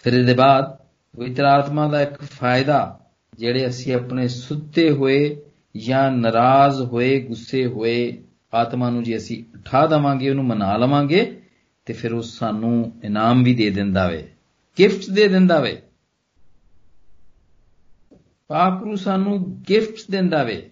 ਫਿਰ 0.03 0.13
ਇਹਦੇ 0.13 0.33
ਬਾਅਦ 0.33 0.75
ਪਵਿੱਤਰ 1.15 1.43
ਆਤਮਾ 1.43 1.87
ਦਾ 1.87 2.01
ਇੱਕ 2.01 2.21
ਫਾਇਦਾ, 2.21 2.99
ਜਿਹੜੇ 3.33 3.67
ਅਸੀਂ 3.67 3.93
ਆਪਣੇ 3.95 4.27
ਸੁੱਤੇ 4.27 4.89
ਹੋਏ 4.91 5.41
ਜਾਂ 5.77 6.11
ਨਾਰਾਜ਼ 6.11 6.81
ਹੋਏ, 6.81 7.19
ਗੁੱਸੇ 7.19 7.65
ਹੋਏ 7.65 8.23
ਆਤਮਾ 8.53 8.89
ਨੂੰ 8.89 9.03
ਜੇ 9.03 9.17
ਅਸੀਂ 9.17 9.43
ਉਠਾ 9.57 9.87
ਦਵਾਂਗੇ, 9.87 10.29
ਉਹਨੂੰ 10.29 10.45
ਮਨਾ 10.45 10.77
ਲਵਾਂਗੇ, 10.77 11.41
ਤੇ 11.85 11.93
ਫਿਰ 11.93 12.13
ਉਹ 12.13 12.21
ਸਾਨੂੰ 12.21 12.93
ਇਨਾਮ 13.03 13.43
ਵੀ 13.43 13.55
ਦੇ 13.55 13.69
ਦਿੰਦਾ 13.69 14.07
ਵੇ 14.07 14.29
ਗਿਫਟਸ 14.79 15.09
ਦੇ 15.09 15.27
ਦਿੰਦਾ 15.27 15.59
ਵੇ। 15.59 15.81
ਪਾਕ 18.47 18.83
ਰੂ 18.83 18.95
ਸਾਨੂੰ 18.95 19.61
ਗਿਫਟਸ 19.69 20.07
ਦਿੰਦਾ 20.07 20.43
ਵੇ। 20.43 20.69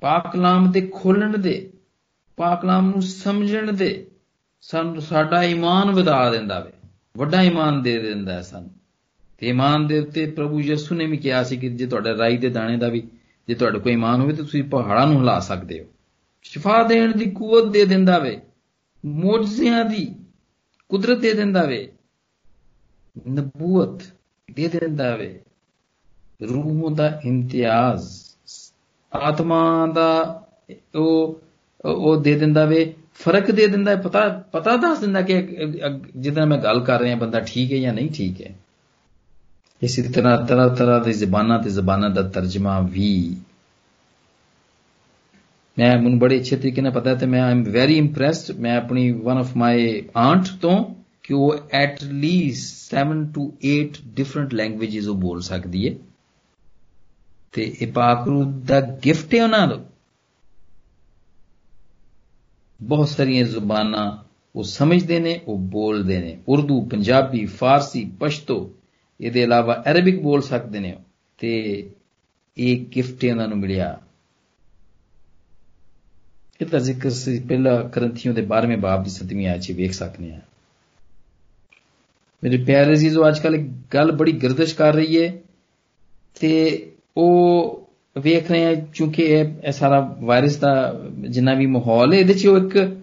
ਪਾਕ 0.00 0.32
ਕਲਾਮ 0.32 0.70
ਦੇ 0.70 0.90
ਖੋਲਣ 0.94 1.38
ਦੇ 1.38 1.72
ਪਾਕ 2.36 2.62
ਕਲਾਮ 2.62 2.90
ਨੂੰ 2.90 3.02
ਸਮਝਣ 3.02 3.72
ਦੇ, 3.72 4.06
ਸਾਨੂੰ 4.60 5.02
ਸਾਡਾ 5.02 5.42
ਈਮਾਨ 5.42 5.90
ਵਧਾ 5.90 6.30
ਦਿੰਦਾ 6.30 6.60
ਵੇ। 6.60 6.72
ਵੱਡਾ 7.16 7.42
ਈਮਾਨ 7.42 7.82
ਦੇ 7.82 7.98
ਦਿੰਦਾ 7.98 8.32
ਹੈ 8.32 8.40
ਸਾਨੂੰ। 8.40 8.70
ਤੇ 9.38 9.48
ਈਮਾਨ 9.48 9.86
ਦੇ 9.86 9.98
ਉੱਤੇ 9.98 10.26
ਪ੍ਰਭੂ 10.26 10.60
ਯਿਸੂ 10.60 10.94
ਨੇ 10.94 11.06
ਵੀ 11.06 11.16
ਕਿਹਾ 11.16 11.42
ਸੀ 11.42 11.56
ਕਿ 11.56 11.68
ਜੇ 11.68 11.86
ਤੁਹਾਡਾ 11.86 12.16
ਰਾਈ 12.18 12.36
ਦੇ 12.36 12.48
ਦਾਣੇ 12.48 12.76
ਦਾ 12.76 12.88
ਵੀ 12.88 13.02
ਜੇ 13.48 13.54
ਤੁਹਾਡੇ 13.54 13.78
ਕੋਲ 13.78 13.92
ਈਮਾਨ 13.92 14.20
ਹੋਵੇ 14.20 14.32
ਤਾਂ 14.32 14.44
ਤੁਸੀਂ 14.44 14.62
ਪਹਾੜਾਂ 14.64 15.06
ਨੂੰ 15.06 15.20
ਹਿਲਾ 15.20 15.38
ਸਕਦੇ 15.40 15.80
ਹੋ। 15.80 15.86
ਸ਼ਿਫਾ 16.44 16.82
ਦੇਣ 16.82 17.12
ਦੀ 17.12 17.30
ਕੂਵਤ 17.30 17.72
ਦੇ 17.72 17.84
ਦਿੰਦਾ 17.84 18.18
ਵੇ, 18.18 18.40
ਮੌਜਜ਼ਿਆਂ 19.04 19.84
ਦੀ 19.84 20.04
ਕੁਦਰਤ 20.90 21.18
ਦੇ 21.18 21.32
ਦਿੰਦਾ 21.34 21.64
ਵੇ, 21.64 21.88
ਨਬੂਵਤ 23.16 24.02
ਦੇ 24.48 24.68
ਦਿੰਦਾ 24.68 25.14
ਵੇ। 25.16 25.38
ਰੂਹ 26.42 26.90
ਦਾ 26.90 27.08
ਇਮਤਿਆਜ਼, 27.24 28.08
ਆਤਮਾ 29.12 29.86
ਦਾ 29.94 30.42
ਉਹ 30.94 31.40
ਉਹ 31.84 32.16
ਦੇ 32.16 32.34
ਦਿੰਦਾ 32.38 32.64
ਵੇ, 32.64 32.94
ਫ਼ਰਕ 33.14 33.50
ਦੇ 33.50 33.66
ਦਿੰਦਾ 33.66 33.90
ਹੈ 33.90 33.96
ਪਤਾ 33.96 34.28
ਪਤਾ 34.52 34.76
ਦੱਸ 34.76 34.98
ਦਿੰਦਾ 34.98 35.20
ਕਿ 35.22 35.36
ਜਿੱਦਾਂ 36.16 36.46
ਮੈਂ 36.46 36.58
ਗੱਲ 36.58 36.80
ਕਰ 36.80 37.00
ਰਿਹਾ, 37.00 37.16
ਬੰਦਾ 37.16 37.40
ਠੀਕ 37.40 37.72
ਹੈ 37.72 37.78
ਜਾਂ 37.78 37.92
ਨਹੀਂ 37.92 38.10
ਠੀਕ 38.10 38.40
ਹੈ। 38.42 38.54
ਇਸੇ 39.82 40.02
ਤਰ੍ਹਾਂ 40.02 40.46
ਤਰ੍ਹਾਂ 40.46 40.68
ਤਰ੍ਹਾਂ 40.68 41.00
ਦੀ 41.00 41.12
ਜ਼ਬਾਨਾਂ 41.12 41.62
ਤੇ 41.62 41.70
ਜ਼ਬਾਨਾਂ 41.70 42.10
ਦਾ 42.10 42.22
ਤਰਜਮਾ 42.22 42.80
ਵੀ। 42.80 43.36
ਮੈਂ 45.78 46.02
ਮੈਨੂੰ 46.02 46.18
ਬੜੇ 46.18 46.38
ਅੱਛੇ 46.38 46.56
ਤਰੀਕੇ 46.56 46.82
ਨਾਲ 46.82 46.92
ਪਤਾ 46.92 47.10
ਹੈ 47.10 47.14
ਤੇ 47.14 47.26
ਮੈਂ 47.26 47.42
ਆਮ 47.42 47.64
ਵੈਰੀ 47.64 47.98
ਇੰਪ੍ਰੈਸਡ 47.98 48.56
ਮੈਂ 48.56 48.76
ਆਪਣੀ 48.76 49.12
ਵਨ 49.12 49.36
ਆਫ 49.36 49.56
ਮਾਈ 49.56 50.08
ਆਂਟ 50.18 50.44
ਤੋਂ 50.62 50.94
ਕਿ 51.22 51.34
ਉਹ 51.34 51.56
at 51.72 52.04
least 52.04 52.96
7 52.96 53.32
to 53.34 53.52
8 53.82 53.86
different 54.06 54.54
languages 54.54 55.08
ਉਹ 55.08 55.14
ਬੋਲ 55.14 55.40
ਸਕਦੀ 55.40 55.88
ਹੈ। 55.88 55.94
ਤੇ 57.52 57.76
ਇਹ 57.80 57.92
ਪਾਕਰੂ 57.92 58.44
ਦਾ 58.44 58.80
ਗਿਫਟ 58.80 59.34
ਹੈ 59.34 59.42
ਉਹਨਾਂ 59.42 59.68
ਦਾ। 59.68 59.84
ਬਹੁਤ 62.82 63.08
ਸਾਰੀਆਂ 63.08 63.44
ਜ਼ੁਬਾਨਾਂ 63.44 64.24
ਉਹ 64.56 64.62
ਸਮਝਦੇ 64.62 65.18
ਨੇ, 65.18 65.40
ਉਹ 65.46 65.58
ਬੋਲਦੇ 65.58 66.18
ਨੇ। 66.18 66.42
ਉਰਦੂ, 66.48 66.84
ਪੰਜਾਬੀ, 66.84 67.46
ਫਾਰਸੀ, 67.46 68.12
ਪਸ਼ਤੋ 68.20 68.72
ਇਹਦੇ 69.20 69.42
ਇਲਾਵਾ 69.42 69.82
ਅਰਬਿਕ 69.90 70.20
ਬੋਲ 70.22 70.42
ਸਕਦੇ 70.42 70.80
ਨੇ 70.80 70.96
ਤੇ 71.38 71.52
ਇਹ 72.56 72.84
ਗਿਫਟ 72.96 73.24
ਇਹਨਾਂ 73.24 73.46
ਨੂੰ 73.48 73.58
ਮਿਲਿਆ। 73.58 73.98
ਇਹਦਾ 76.60 76.78
ਜ਼ਿਕਰ 76.78 77.10
ਸੀ, 77.10 77.38
ਪਹਿਲਾ 77.38 77.80
ਕਰੰਥੀਆਂ 77.94 78.34
ਦੇ 78.34 78.42
12ਵੇਂ 78.42 78.76
ਬਾਬ 78.78 79.02
ਦੀ 79.04 79.10
7ਵੀਂ 79.10 79.46
ਆਇਤ 79.46 79.62
'ਚ 79.62 79.72
ਵੇਖ 79.72 79.92
ਸਕਨੇ 79.92 80.30
ਆ 80.34 80.40
ਮੇਰੇ 82.42 82.56
ਪਿਆਰੇ 82.64 82.92
ਅਜ਼ੀਜ਼ੋ 82.92 83.26
ਅੱਜ 83.28 83.38
ਕੱਲ 83.38 83.56
ਗੱਲ 83.94 84.12
ਬੜੀ 84.12 84.32
ਗਰਦਸ਼ 84.32 84.74
ਕਰ 84.74 84.94
ਰਹੀ 84.94 85.22
ਹੈ 85.22 85.32
ਤੇ 86.40 86.52
ਉਹ 87.16 87.82
ਵੇਖ 88.16 88.50
ਰਹੇ 88.50 88.64
ਆ 88.66 88.74
ਕਿਉਂਕਿ 88.94 89.22
ਇਹ 89.22 89.72
ਸਾਰਾ 89.72 90.00
ਵਾਇਰਸ 90.20 90.56
ਦਾ 90.56 90.72
ਜਿੰਨਾ 91.28 91.54
ਵੀ 91.54 91.66
ਮਾਹੌਲ 91.66 92.12
ਹੈ 92.14 92.18
ਇਹਦੇ 92.18 92.34
'ਚ 92.34 92.46
ਉਹ 92.46 92.58
ਇੱਕ 92.58 92.96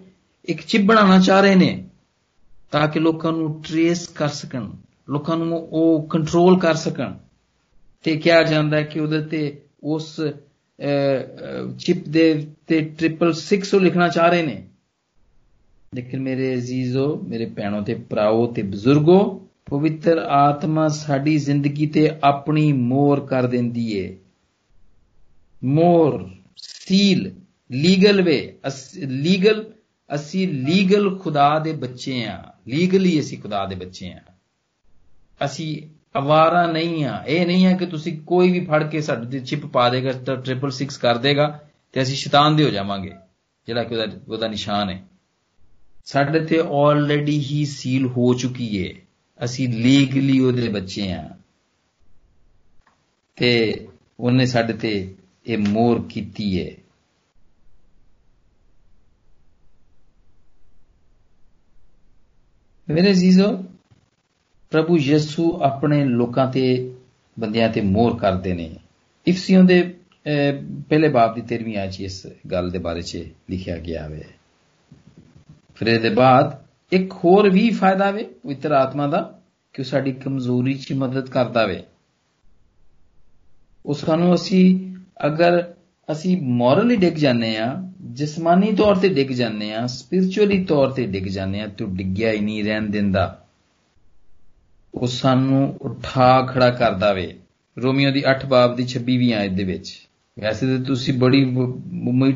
ਇੱਕ 0.44 0.60
ਚਿਪ 0.60 0.82
ਬਣਾਉਣਾ 0.82 1.18
ਚਾਹ 1.20 1.40
ਰਹੇ 1.40 1.54
ਨੇ, 1.54 1.84
ਤਾਂ 2.70 2.88
ਕਿ 2.88 3.00
ਲੋਕਾਂ 3.00 3.32
ਨੂੰ 3.32 3.62
ਟ੍ਰੇਸ 3.62 4.06
ਕਰ 4.08 4.28
ਸਕਣ। 4.28 4.70
ਲੋਕਾਂ 5.08 5.36
ਨੂੰ 5.36 5.58
ਉਹ 5.58 6.06
ਕੰਟਰੋਲ 6.10 6.58
ਕਰ 6.58 6.74
ਸਕਣ। 6.74 7.12
ਤੇ 8.02 8.16
ਕਿਹਾ 8.16 8.42
ਜਾਂਦਾ 8.42 8.76
ਹੈ 8.76 8.82
ਕਿ 8.82 9.00
ਉਹਦੇ 9.00 9.20
ਤੇ 9.22 9.60
ਉਸ 9.82 10.20
ਚਿਪ 11.78 12.08
ਦੇ 12.08 12.24
ਤੇ 12.66 12.78
666 12.98 13.80
ਲਿਖਣਾ 13.80 14.08
ਚਾਹ 14.08 14.28
ਰਹੇ 14.30 14.42
ਨੇ। 14.42 14.56
ਲੇਕਿਨ 15.94 16.20
ਮੇਰੇ 16.20 16.54
ਅਜ਼ੀਜ਼ੋ, 16.54 17.06
ਮੇਰੇ 17.28 17.46
ਭੈਣੋ 17.46 17.80
ਤੇ 17.82 17.94
ਭਰਾਓ 17.94 18.46
ਤੇ 18.52 18.62
ਬਜ਼ੁਰਗੋ, 18.62 19.18
ਪਵਿੱਤਰ 19.66 20.18
ਆਤਮਾ 20.18 20.88
ਸਾਡੀ 20.88 21.36
ਜ਼ਿੰਦਗੀ 21.38 21.86
ਤੇ 21.86 22.10
ਆਪਣੀ 22.24 22.72
ਮੋਹਰ 22.72 23.20
ਕਰ 23.20 23.46
ਦਿੰਦੀ 23.46 23.86
ਏ। 23.92 24.06
ਮੋਹਰ 25.64 26.18
ਸੀਲ 26.56 27.32
ਲੀਗਲ 27.72 28.22
ਵੇ 28.22 28.38
ਲੀਗਲ 28.96 29.64
ਅਸੀਂ 30.14 30.48
ਲੀਗਲ 30.48 31.18
ਖੁਦਾ 31.18 31.58
ਦੇ 31.58 31.72
ਬੱਚੇ 31.72 32.22
ਆ। 32.24 32.38
ਲੀਗਲੀ 32.68 33.20
ਅਸੀਂ 33.20 33.38
ਖੁਦਾ 33.38 33.64
ਦੇ 33.66 33.74
ਬੱਚੇ 33.74 34.08
ਆ। 34.08 34.20
ਅਸੀਂ 35.44 35.82
ਅਵਾਰਾ 36.18 36.66
ਨਹੀਂ 36.66 37.04
ਆ 37.04 37.24
ਇਹ 37.26 37.46
ਨਹੀਂ 37.46 37.66
ਹੈ 37.66 37.76
ਕਿ 37.76 37.86
ਤੁਸੀਂ 37.86 38.18
ਕੋਈ 38.18 38.52
ਵੀ 38.52 38.66
ਫੜ 38.66 38.90
ਕੇ 38.90 39.00
ਸਾਡੇ 39.00 39.26
ਤੇ 39.26 39.40
ਚਿਪ 39.40 39.66
ਪਾ 39.66 39.88
ਦੇਗਾ, 39.88 40.12
ਤਾਂ 40.12 40.36
666 40.36 41.00
ਕਰ 41.00 41.18
ਦੇਗਾ 41.18 41.68
ਤੇ 41.92 42.02
ਅਸੀਂ 42.02 42.16
ਸ਼ੈਤਾਨ 42.16 42.56
ਦੇ 42.56 42.64
ਹੋ 42.64 42.70
ਜਾਵਾਂਗੇ, 42.70 43.12
ਜਿਹੜਾ 43.66 43.84
ਕਿ 43.84 43.96
ਉਹਦਾ 43.96 44.20
ਉਹਦਾ 44.28 44.48
ਨਿਸ਼ਾਨ 44.48 44.90
ਹੈ। 44.90 45.02
ਸਾਡੇ 46.04 46.40
ਤੇ 46.40 46.60
ਆਲਰੇਡੀ 46.60 47.38
ਹੀ 47.38 47.64
ਸੀਲ 47.64 48.06
ਹੋ 48.06 48.34
ਚੁੱਕੀ 48.34 48.68
ਹੈ। 48.78 48.94
ਅਸੀਂ 49.44 49.68
ਲੀਗਲੀ 49.68 50.40
ਉਹਦੇ 50.40 50.68
ਬੱਚੇ 50.68 51.12
ਆ 51.12 51.30
ਤੇ 53.36 53.86
ਉਹਨੇ 54.20 54.46
ਸਾਡੇ 54.46 54.72
ਤੇ 54.72 55.14
ਇਹ 55.46 55.58
ਮੋਰ 55.58 56.06
ਕੀਤੀ 56.08 56.48
ਹੈ। 56.60 56.70
ਮੇਰੇ 62.88 63.14
ਜੀਜ਼ੋ 63.14 63.64
ਪ੍ਰਭੂ 64.74 64.96
ਯਿਸੂ 64.98 65.60
ਆਪਣੇ 65.62 66.04
ਲੋਕਾਂ 66.04 66.46
ਤੇ, 66.52 66.94
ਬੰਦਿਆਂ 67.40 67.68
ਤੇ 67.68 67.80
ਮੋਹਰ 67.80 68.16
ਕਰਦੇ 68.18 68.54
ਨੇ। 68.54 68.70
ਇਫਸੀਓਂ 69.26 69.64
ਦੇ 69.64 69.94
ਪਹਿਲੇ 70.88 71.08
ਬਾਪ 71.08 71.34
ਦੀ 71.34 71.42
13ਵੀਂ 71.42 71.76
ਆਇਤ 71.76 71.90
'ਚ 71.90 72.00
ਇਸ 72.00 72.26
ਗੱਲ 72.50 72.70
ਦੇ 72.70 72.78
ਬਾਰੇ 72.78 73.02
'ਚ 73.02 73.28
ਲਿਖਿਆ 73.50 73.78
ਗਿਆ 73.78 74.02
ਹੈ। 74.02 74.22
ਫਿਰ 75.74 75.88
ਇਹਦੇ 75.88 76.10
ਬਾਅਦ, 76.10 76.56
ਇੱਕ 76.92 77.12
ਹੋਰ 77.12 77.50
ਵੀ 77.50 77.70
ਫਾਇਦਾ 77.70 78.10
ਵੇ, 78.10 78.22
ਪਵਿੱਤਰ 78.22 78.72
ਆਤਮਾ 78.72 79.06
ਦਾ, 79.06 79.40
ਕਿ 79.72 79.82
ਉਹ 79.82 79.84
ਸਾਡੀ 79.84 80.12
ਕਮਜ਼ੋਰੀ 80.12 80.74
'ਚ 80.74 80.92
ਮਦਦ 80.92 81.28
ਕਰਦਾ 81.28 81.66
ਵੇ। 81.66 81.82
ਉਸ 83.86 84.08
ਨੂੰ 84.08 84.34
ਅਸੀਂ, 84.34 84.94
ਅਗਰ 85.26 85.74
ਅਸੀਂ 86.12 86.42
ਮੋਰਲੀ 86.42 86.96
ਡਿੱਗ 86.96 87.14
ਜਾਂਦੇ 87.14 87.56
ਆ 87.56 87.90
ਜਿਸਮਾਨੀ 88.00 88.72
ਤੌਰ 88.72 88.94
ਤੇ 88.94 89.08
ਡਿੱਗ 89.08 89.28
ਜਾਂਦੇ 89.28 89.72
ਆ 89.74 89.86
ਸਪਿਰਚੁਅਲੀ 89.86 90.64
ਤੌਰ 90.64 90.90
ਤੇ 90.90 91.06
ਡਿੱਗ 91.06 91.24
ਜਾਂਦੇ 91.24 91.60
ਆ 91.60 91.66
ਤੇ 91.66 91.86
ਡਿੱਗਿਆ 91.86 92.32
ਹੀ 92.32 92.40
ਨਹੀਂ 92.40 92.64
ਰਹਿਣ 92.64 92.82
ਦਿੰਦਾ। 92.82 93.43
ਉਹ 94.94 95.06
ਸਾਨੂੰ 95.06 95.76
ਉਠਾ 95.80 96.46
ਖੜਾ 96.46 96.70
ਕਰਦਾ 96.70 97.12
ਵੇ। 97.12 97.26
ਰੋਮੀਓ 97.76 98.10
ਦੀ 98.10 98.22
8 98.30 98.46
ਬਾਬ 98.46 98.76
ਦੀ 98.76 98.84
26ਵੀਂ 98.86 99.32
ਆਇਤ 99.34 99.52
ਦੇ 99.52 99.64
ਵਿੱਚ। 99.64 99.92
ਵੈਸੇ 100.40 100.66
ਤੇ 100.66 100.82
ਤੁਸੀਂ 100.84 101.14
ਬੜੀ 101.14 101.44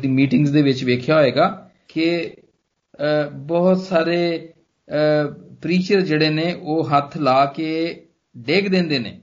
ਮੀਟਿੰਗਸ 0.09 0.49
ਦੇ 0.49 0.61
ਵਿੱਚ 0.61 0.83
ਵੇਖਿਆ 0.83 1.17
ਹੋਵੇਗਾ 1.17 1.47
ਕਿ 1.87 2.33
ਬਹੁਤ 3.33 3.81
ਸਾਰੇ 3.81 4.49
ਪ੍ਰੀਚਰ 5.61 6.01
ਜਿਹੜੇ 6.01 6.29
ਨੇ, 6.29 6.53
ਉਹ 6.53 6.89
ਹੱਥ 6.89 7.17
ਲਾ 7.17 7.45
ਕੇ 7.45 7.67
ਡੇਗ 8.37 8.67
ਦਿੰਦੇ 8.67 8.99
ਨੇ। 8.99 9.19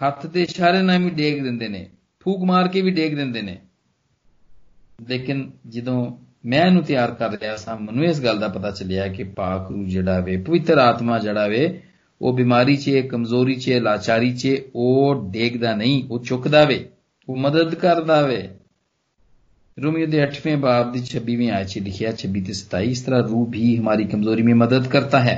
ਹੱਥ 0.00 0.26
ਦੇ 0.26 0.42
ਇਸ਼ਾਰੇ 0.42 0.82
ਨਾਲ 0.82 1.02
ਵੀ 1.02 1.10
ਡੇਗ 1.10 1.42
ਦਿੰਦੇ 1.42 1.68
ਨੇ। 1.68 1.88
ਫੂਕ 2.20 2.44
ਮਾਰ 2.44 2.68
ਕੇ 2.68 2.80
ਵੀ 2.80 2.90
ਡੇਗ 2.90 3.14
ਦਿੰਦੇ 3.14 3.42
ਨੇ। 3.42 3.58
ਲੇਕਿਨ 5.08 5.50
ਜਦੋਂ 5.68 6.16
ਮੈਂ 6.44 6.64
ਇਹਨੂੰ 6.66 6.82
ਤਿਆਰ 6.82 7.10
ਕਰ 7.10 7.30
ਰਿਹਾ 7.30 7.56
ਸਾਂ, 7.56 7.76
ਮੈਨੂੰ 7.80 8.04
ਇਸ 8.04 8.20
ਗੱਲ 8.20 8.38
ਦਾ 8.38 8.48
ਪਤਾ 8.48 8.70
ਚੱਲਿਆ 8.70 9.08
ਕਿ 9.08 9.24
ਪਾਕ 9.24 9.70
ਰੂ 9.70 9.84
ਜਿਹੜਾ 9.86 10.20
ਵੇ, 10.20 10.36
ਪਵਿੱਤਰ 10.36 10.78
ਆਤਮਾ 10.78 11.18
ਜਿਹੜਾ 11.18 11.46
ਵੇ 11.46 11.80
ਉਹ 12.21 12.33
ਬਿਮਾਰੀ 12.33 12.75
'ਚ 12.75 12.99
ਕਮਜ਼ੋਰੀ 13.11 13.55
'ਚ 13.55 13.79
ਲਾਚਾਰੀ 13.81 14.33
'ਚ 14.33 14.55
ਉਹ 14.75 15.29
ਡੇਗਦਾ 15.31 15.73
ਨਹੀਂ 15.75 16.03
ਉਹ 16.11 16.23
ਚੁੱਕਦਾ 16.23 16.63
ਵੇ 16.65 16.85
ਉਹ 17.27 17.37
ਮਦਦ 17.37 17.75
ਕਰਦਾ 17.75 18.21
ਵੇ 18.21 18.47
रोमियो 19.77 20.05
ਦੇ 20.07 20.21
8वें 20.21 20.53
बाब 20.61 20.87
ਦੀ 20.93 21.01
26ਵੀਂ 21.07 21.49
ਆਇਤ 21.51 21.67
'ਚ 21.67 21.79
ਲਿਖਿਆ 21.79 22.11
26 22.13 22.39
ਤੇ 22.45 22.53
27 22.53 22.87
ਇਸ 22.91 23.01
ਤਰ੍ਹਾਂ 23.01 23.19
रूह 23.23 23.43
भी 23.49 23.65
हमारी 23.75 24.05
कमजोरी 24.13 24.45
में 24.47 24.55
मदद 24.61 24.87
करता 24.95 25.19
है 25.21 25.35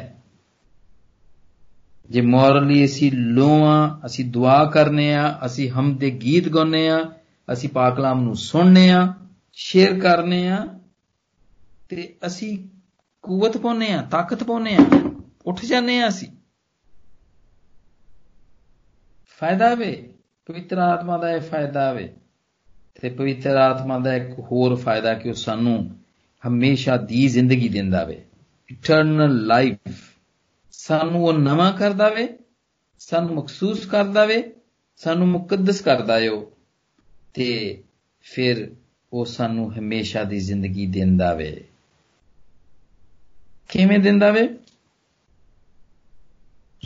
ਜੇ 2.10 2.22
ਮੋਰਲੀ 2.28 2.84
ਅਸੀਂ 2.86 3.12
ਲੋਆਂ 3.12 3.74
ਅਸੀਂ 4.06 4.26
ਦੁਆ 4.26 4.54
ਕਰਨੇ 4.66 5.14
ਆ 5.16 5.26
ਅਸੀਂ 5.46 5.70
ਹਮਦ 5.72 5.98
ਦੇ 6.00 6.10
ਗੀਤ 6.22 6.48
ਗਾਉਨੇ 6.50 6.88
ਆ 6.90 6.98
ਅਸੀਂ 7.48 7.70
ਪਾਕ 7.70 7.96
ਕਲਾਮ 7.96 8.24
ਨੂੰ 8.24 8.36
ਸੁਣਨੇ 8.36 8.90
ਆ 8.92 9.02
ਸ਼ੇਅਰ 9.58 10.00
ਕਰਨੇ 10.00 10.48
ਆ 10.50 10.66
ਤੇ 11.90 12.08
ਅਸੀਂ 12.26 12.58
ਕੂਵਤ 13.24 13.58
ਪਾਉਨੇ 13.58 13.92
ਆ 13.94 14.02
ਤਾਕਤ 14.12 14.44
ਪਾਉਨੇ 14.44 14.76
ਆ 14.76 14.86
ਉੱਠ 15.46 15.66
ਜਾਂਦੇ 15.66 16.00
ਆ 16.02 16.08
ਅਸੀਂ 16.08 16.28
ਫਾਇਦਾ 19.39 19.75
ਵੇ, 19.75 20.13
ਪਵਿੱਤਰ 20.47 20.79
ਆਤਮਾ 20.79 21.19
ਦਾ 21.19 21.31
ਇਹ 21.31 21.41
ਫਾਇਦਾ 21.41 21.93
ਵੇ। 21.93 22.15
ਤੇ 23.01 23.11
ਪਵਿੱਤਰ 23.11 23.57
ਆਤਮਾ 23.57 23.99
ਦਾ 23.99 24.15
ਇੱਕ 24.15 24.39
ਹੋਰ 24.39 24.75
ਫਾਇਦਾ 24.75 25.15
ਕਿ 25.15 25.29
ਉਹ 25.29 25.35
ਸਾਨੂੰ 25.35 25.97
ਹਮੇਸ਼ਾ 26.49 26.97
ਦੀ 26.97 27.29
ਜ਼ਿੰਦਗੀ 27.29 27.69
ਦਿੰਦਾ 27.69 28.05
ਵੇ। 28.05 28.25
ਇਟਰਨਲ 28.69 29.47
ਲਾਈਫ 29.47 29.77
ਸਾਨੂੰ 30.73 31.25
ਉਹ 31.25 31.33
ਨਵਾਂ 31.33 31.73
ਕਰਦਾ 31.73 32.09
ਵੇ, 32.09 32.29
ਸਾਨੂੰ 32.99 33.35
ਮਖਸੂਸ 33.35 33.87
ਕਰਦਾ 33.87 34.25
ਵੇ, 34.25 34.53
ਸਾਨੂੰ 34.97 35.29
ਮੁਕੱਦਸ 35.29 35.81
ਕਰਦਾ 35.81 36.19
ਏ 36.19 36.29
ਉਹ। 36.29 36.53
ਤੇ 37.35 37.83
ਫਿਰ 38.23 38.75
ਉਹ 39.13 39.25
ਸਾਨੂੰ 39.25 39.79
ਹਮੇਸ਼ਾ 39.79 40.25
ਦੀ 40.25 40.41
ਜ਼ਿੰਦਗੀ 40.41 40.87
ਦਿੰਦਾ 40.87 41.35
ਵੇ। 41.35 41.65
ਕਿਵੇਂ 43.69 43.99
ਦਿੰਦਾ 43.99 44.31
ਵੇ? 44.31 44.49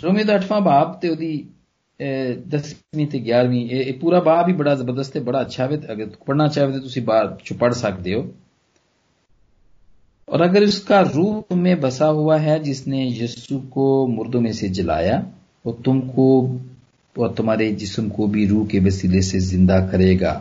ਰੋਮੀ 0.02 0.24
ਦਾ 0.24 0.34
8ਵਾਂ 0.36 0.60
ਬਾਬ 0.60 1.00
ਤੇ 1.00 1.08
ਉਹਦੀ 1.08 1.50
10ਵੀਂ 2.49 3.07
ਤੇ 3.07 3.19
11ਵੀਂ 3.27 3.65
ਇਹ 3.71 3.93
ਪੂਰਾ 3.93 4.19
ਬਾਬ 4.19 4.47
ਹੀ 4.47 4.53
ਬੜਾ 4.53 4.75
ਜ਼ਬਰਦਸਤ 4.75 5.17
ਹੈ 5.17 5.21
ਬੜਾ 5.21 5.41
ਅੱਛਾ 5.41 5.67
ਹੈ 5.67 5.77
ਅਗਰ 5.91 6.09
ਪੜਨਾ 6.27 6.47
ਚਾਹੋ 6.47 6.71
तो 6.71 6.79
ਤੁਸੀਂ 6.81 7.01
ਬਾਅਦ 7.01 7.37
ਚ 7.45 7.53
ਪੜ 7.53 7.73
ਸਕਦੇ 7.73 8.15
ਹੋ 8.15 8.25
और 10.27 10.41
अगर 10.41 10.63
उसका 10.63 10.99
रूह 11.05 11.31
तुम्हें 11.49 11.79
बसा 11.81 12.07
हुआ 12.11 12.35
है 12.39 12.53
जिसने 12.61 12.99
यीशु 12.99 13.57
को 13.71 13.87
मुर्दों 14.09 14.41
में 14.41 14.51
से 14.53 14.69
जलाया 14.71 15.17
वो 15.65 15.73
तुमको 15.81 16.27
और 17.15 17.33
तुम्हारे 17.33 17.67
जिस्म 17.75 18.07
को 18.09 18.27
भी 18.27 18.45
रूह 18.45 18.65
के 18.67 18.79
वसीले 18.81 19.21
से 19.23 19.39
जिंदा 19.47 19.79
करेगा 19.87 20.33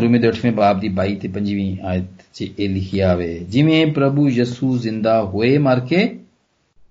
ਰੂਮੀ 0.00 0.18
ਦੇ 0.18 0.28
8ਵੇਂ 0.28 0.52
ਬਾਬ 0.52 0.80
ਦੀ 0.80 0.88
22 0.96 1.14
ਤੇ 1.20 1.28
25ਵੀਂ 1.30 1.76
ਆਇਤ 1.84 2.04
'ਚ 2.34 2.48
ਇਹ 2.58 2.68
ਲਿਖਿਆ 2.68 3.12
ਹੋਵੇ 3.12 3.28
ਜਿਵੇਂ 3.48 3.86
ਪ੍ਰਭੂ 3.92 4.28
ਯਸੂ 4.30 4.76
ਜ਼ਿੰਦਾ 4.78 5.14
ਹੋਏ 5.24 5.56
ਮਰ 5.58 5.80
ਕੇ 5.86 6.02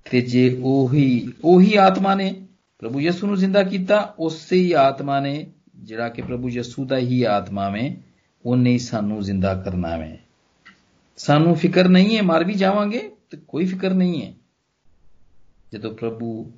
ਤੇ 0.06 0.22
ਜੇ 0.28 0.46
ਉਹੀ 0.64 1.06
ਉਹੀ 1.46 1.76
ਆਤਮਾ 1.80 2.16
ਨੇ 2.16 2.34
ਪ੍ਰਭੂ 2.85 3.01
ਯਸੂ 3.01 3.27
ਨੂੰ 3.27 3.37
ਜ਼ਿੰਦਾ 3.37 3.63
ਕੀਤਾ, 3.63 4.15
ਉਸੇ 4.19 4.57
ਹੀ 4.57 4.73
ਆਤਮਾ 4.73 5.21
ਨੇ, 5.21 5.47
ਜਿਹੜਾ 5.77 6.09
ਕਿ 6.09 6.23
ਪ੍ਰਭੂ 6.23 6.49
ਯਸੂ 6.49 6.85
ਦਾ 6.85 6.99
ਹੀ 6.99 7.23
ਆਤਮਾ 7.23 7.69
ਵੇ, 7.69 7.97
ਉਹਨੇ 8.47 8.71
ਹੀ 8.71 8.79
ਸਾਨੂੰ 8.79 9.23
ਜ਼ਿੰਦਾ 9.23 9.55
ਕਰਨਾ 9.55 9.97
ਵੇ। 9.97 10.19
ਸਾਨੂੰ 11.17 11.55
ਫਿਕਰ 11.55 11.89
ਨਹੀਂ 11.89 12.17
ਹੈ, 12.17 12.23
ਮਰ 12.23 12.45
ਵੀ 12.45 12.55
ਜਾਵਾਂਗੇ, 12.55 13.11
ਤੇ 13.31 13.39
ਕੋਈ 13.49 13.65
ਫਿਕਰ 13.65 13.95
ਨਹੀਂ 13.95 14.23
ਹੈ। 14.23 14.35
ਜਦੋਂ 15.73 15.95
ਪ੍ਰਭੂ 15.95 16.53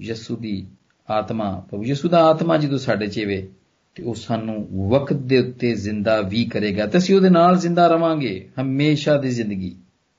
ਯਸੂ 0.00 0.36
ਦੀ 0.36 0.66
ਆਤਮਾ, 1.10 1.66
ਪ੍ਰਭੂ 1.70 1.84
ਯਸੂ 1.84 2.08
ਦਾ 2.08 2.24
ਆਤਮਾ 2.24 2.56
ਜਦੋਂ 2.56 2.78
ਸਾਡੇ 2.78 3.06
'ਚ 3.06 3.20
ਵੇ, 3.20 3.48
ਤੇ 3.94 4.02
ਉਹ 4.02 4.14
ਸਾਨੂੰ 4.14 4.88
ਵਕਤ 4.88 5.16
ਦੇ 5.16 5.38
ਉੱਤੇ 5.38 5.74
ਜ਼ਿੰਦਾ 5.74 6.20
ਵੀ 6.20 6.44
ਕਰੇਗਾ, 6.44 6.86
ਤੇ 6.86 6.98
ਅਸੀਂ 6.98 7.14
ਉਹਦੇ 7.14 7.30
ਨਾਲ 7.30 7.58
ਜ਼ਿੰਦਾ 7.58 7.86
ਰਵਾਂਗੇ, 7.86 8.48
ਹਮੇਸ਼ਾ 8.60 9.18
ਦੀ 9.18 9.28
ਜ਼ਿੰਦਗੀ, 9.28 9.76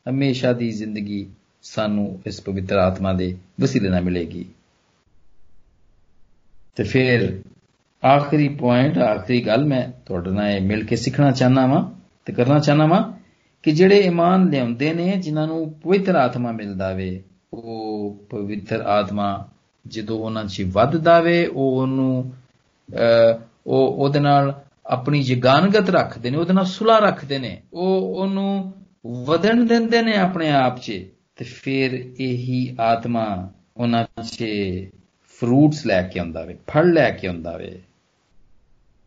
ਹਮੇਸ਼ਾ 0.09 0.53
ਦੀ 0.53 0.71
ਜ਼ਿੰਦਗੀ 0.71 1.27
ਸਾਨੂੰ 1.63 2.21
ਇਸ 2.25 2.41
ਪਵਿੱਤਰ 2.41 2.77
ਆਤਮਾ 2.77 3.13
ਦੇ 3.13 3.37
ਵਸੀਲੇ 3.61 3.89
ਨਾਲ 3.89 4.01
ਮਿਲੇਗੀ। 4.01 4.45
ਤੇ 6.79 6.83
ਫਿਰ 6.83 7.41
ਆਖਰੀ 8.05 8.47
ਪੁਆਇੰਟ 8.49 8.97
ਆਖਰੀ 8.97 9.45
ਗੱਲ 9.45 9.65
ਮੈਂ 9.65 9.81
ਤੁਹਾਡੇ 10.05 10.29
ਨਾਲ 10.29 10.59
ਮਿਲ 10.61 10.85
ਕੇ 10.85 10.95
ਸਿੱਖਣਾ 10.95 11.31
ਚਾਹਨਾ 11.31 11.65
ਵਾਂ 11.67 11.83
ਤੇ 12.25 12.33
ਕਰਨਾ 12.33 12.59
ਚਾਹਨਾ 12.59 12.85
ਵਾਂ 12.85 13.01
ਕਿ 13.63 13.71
ਜਿਹੜੇ 13.71 13.99
ਈਮਾਨ 13.99 14.49
ਲਿਆਉਂਦੇ 14.49 14.93
ਨੇ, 14.93 15.15
ਜਿਨ੍ਹਾਂ 15.15 15.47
ਨੂੰ 15.47 15.73
ਪਵਿੱਤਰ 15.73 16.15
ਆਤਮਾ 16.15 16.51
ਮਿਲਦਾ 16.51 16.91
ਵੇ 16.93 17.23
ਉਹ 17.53 18.27
ਪਵਿੱਤਰ 18.29 18.81
ਆਤਮਾ 18.81 19.49
ਜਦੋਂ 19.87 20.19
ਉਹਨਾਂ 20.19 20.45
'ਚ 20.45 20.61
ਵੱਧਦਾ 20.61 21.19
ਵੇ 21.19 21.45
ਉਹ 21.45 21.81
ਉਹਨੂੰ 21.81 22.31
ਉਹ 23.67 23.87
ਉਹਦੇ 23.87 24.19
ਨਾਲ 24.19 24.53
ਆਪਣੀ 24.85 25.23
ਜਗਾਨਗਤ 25.23 25.89
ਰੱਖਦੇ 25.89 26.29
ਨੇ, 26.29 26.37
ਉਹਦੇ 26.37 26.53
ਨਾਲ 26.53 26.65
ਸੁਲਾ 26.65 26.99
ਰੱਖਦੇ 26.99 27.39
ਨੇ, 27.39 27.61
ਉਹ 27.73 28.01
ਉਹਨੂੰ 28.01 28.73
ਵਧਣ 29.25 29.65
ਦਿੰਦੇ 29.65 30.01
ਨੇ 30.01 30.15
ਆਪਣੇ 30.15 30.49
ਆਪ 30.51 30.79
'ਚ 30.79 31.01
ਤੇ 31.35 31.45
ਫਿਰ 31.45 31.93
ਇਹੀ 32.19 32.75
ਆਤਮਾ 32.79 33.51
ਉਹਨਾਂ 33.77 34.05
'ਚ 34.23 34.45
ਫਰੂਟਸ 35.41 35.85
ਲੈ 35.85 36.01
ਕੇ 36.01 36.19
ਆਉਂਦਾ 36.19 36.43
ਵੇ, 36.43 36.57
ਫਲ 36.67 36.93
ਲੈ 36.93 37.11
ਕੇ 37.11 37.27
ਆਉਂਦਾ 37.27 37.57
ਵੇ। 37.57 37.81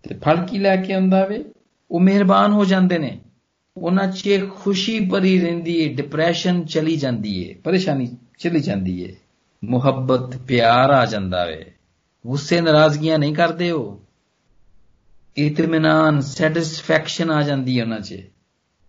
ਤੇ 0.03 0.15
ਫਲ 0.15 0.47
ਕੀ 0.47 0.59
ਲੈ 0.59 0.77
ਕੇ 0.77 0.93
ਆਉਂਦਾ 0.93 1.25
ਵੇ? 1.25 1.45
ਉਹ 1.91 2.01
ਮਿਹਰਬਾਨ 2.01 2.53
ਹੋ 2.53 2.65
ਜਾਂਦੇ 2.65 2.99
ਨੇ। 2.99 3.21
ਉਹਨਾਂ 3.77 4.09
'ਚ 4.09 4.49
ਖੁਸ਼ੀ 4.57 5.01
ਭਰੀ 5.01 5.41
ਰਹਿੰਦੀ 5.41 5.77
ਏ 5.77 5.95
ਡਿਪਰੈਸ਼ਨ 5.95 6.65
ਚਲੀ 6.65 6.97
ਜਾਂਦੀ 6.97 7.43
ਏ, 7.43 7.55
ਪਰੇਸ਼ਾਨੀ 7.55 8.17
ਚਲੀ 8.39 8.61
ਜਾਂਦੀ 8.61 9.03
ਏ। 9.03 9.17
ਮੁਹੱਬਤ, 9.65 10.37
ਪਿਆਰ 10.37 10.91
ਆ 10.91 11.07
ਜਾਂਦਾ 11.07 11.45
ਵੇ। 11.45 11.73
ਗੁੱਸੇ 12.27 12.61
ਨਾਰਾਜ਼ਗੀਆਂ 12.61 13.19
ਨਹੀਂ 13.19 13.35
ਕਰਦੇ 13.35 13.71
ਉਹ। 13.71 14.01
ਇਤਮਾਨਾਨ 15.37 16.21
ਸੈਟੀਸਫੈਕਸ਼ਨ 16.21 17.31
ਆ 17.31 17.43
ਜਾਂਦੀ 17.43 17.79
ਹੈ 17.79 17.85
ਉਹਨਾਂ 17.85 18.01
'ਚ। 18.01 18.23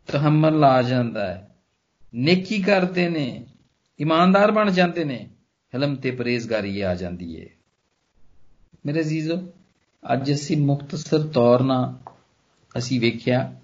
ਤਹਮਲ 0.08 0.63
ਆ 0.63 0.82
ਜਾਂਦਾ 0.82 1.27
ਹੈ 1.27 1.56
ਨੇਕੀ 2.15 2.62
ਕਰਦੇ 2.62 3.10
ਨੇ। 3.10 3.45
ਇਮਾਨਦਾਰ 3.99 4.51
ਬਣ 4.51 4.71
ਜਾਂਦੇ 4.71 5.03
ਨੇ। 5.03 5.29
ਹਲਮ 5.75 5.95
ਤੇ 5.95 6.12
ਪਰਹੇਜ਼ਗਾਰੀ 6.12 6.81
ਆ 6.81 6.95
ਜਾਂਦੀ 6.95 7.41
ਹੈ 7.41 7.45
ਮੇਰੇ 8.86 8.99
ਅਜ਼ੀਜ਼ੋ, 8.99 9.36
ਅੱਜ 10.13 10.33
ਅਸੀਂ 10.33 10.57
ਮੁਖਤਸਰ 10.57 11.27
ਤੌਰ 11.27 11.63
ਨਾਲ 11.63 12.12
ਅਸੀਂ 12.77 13.01
ਵੇਖਿਆ 13.01 13.55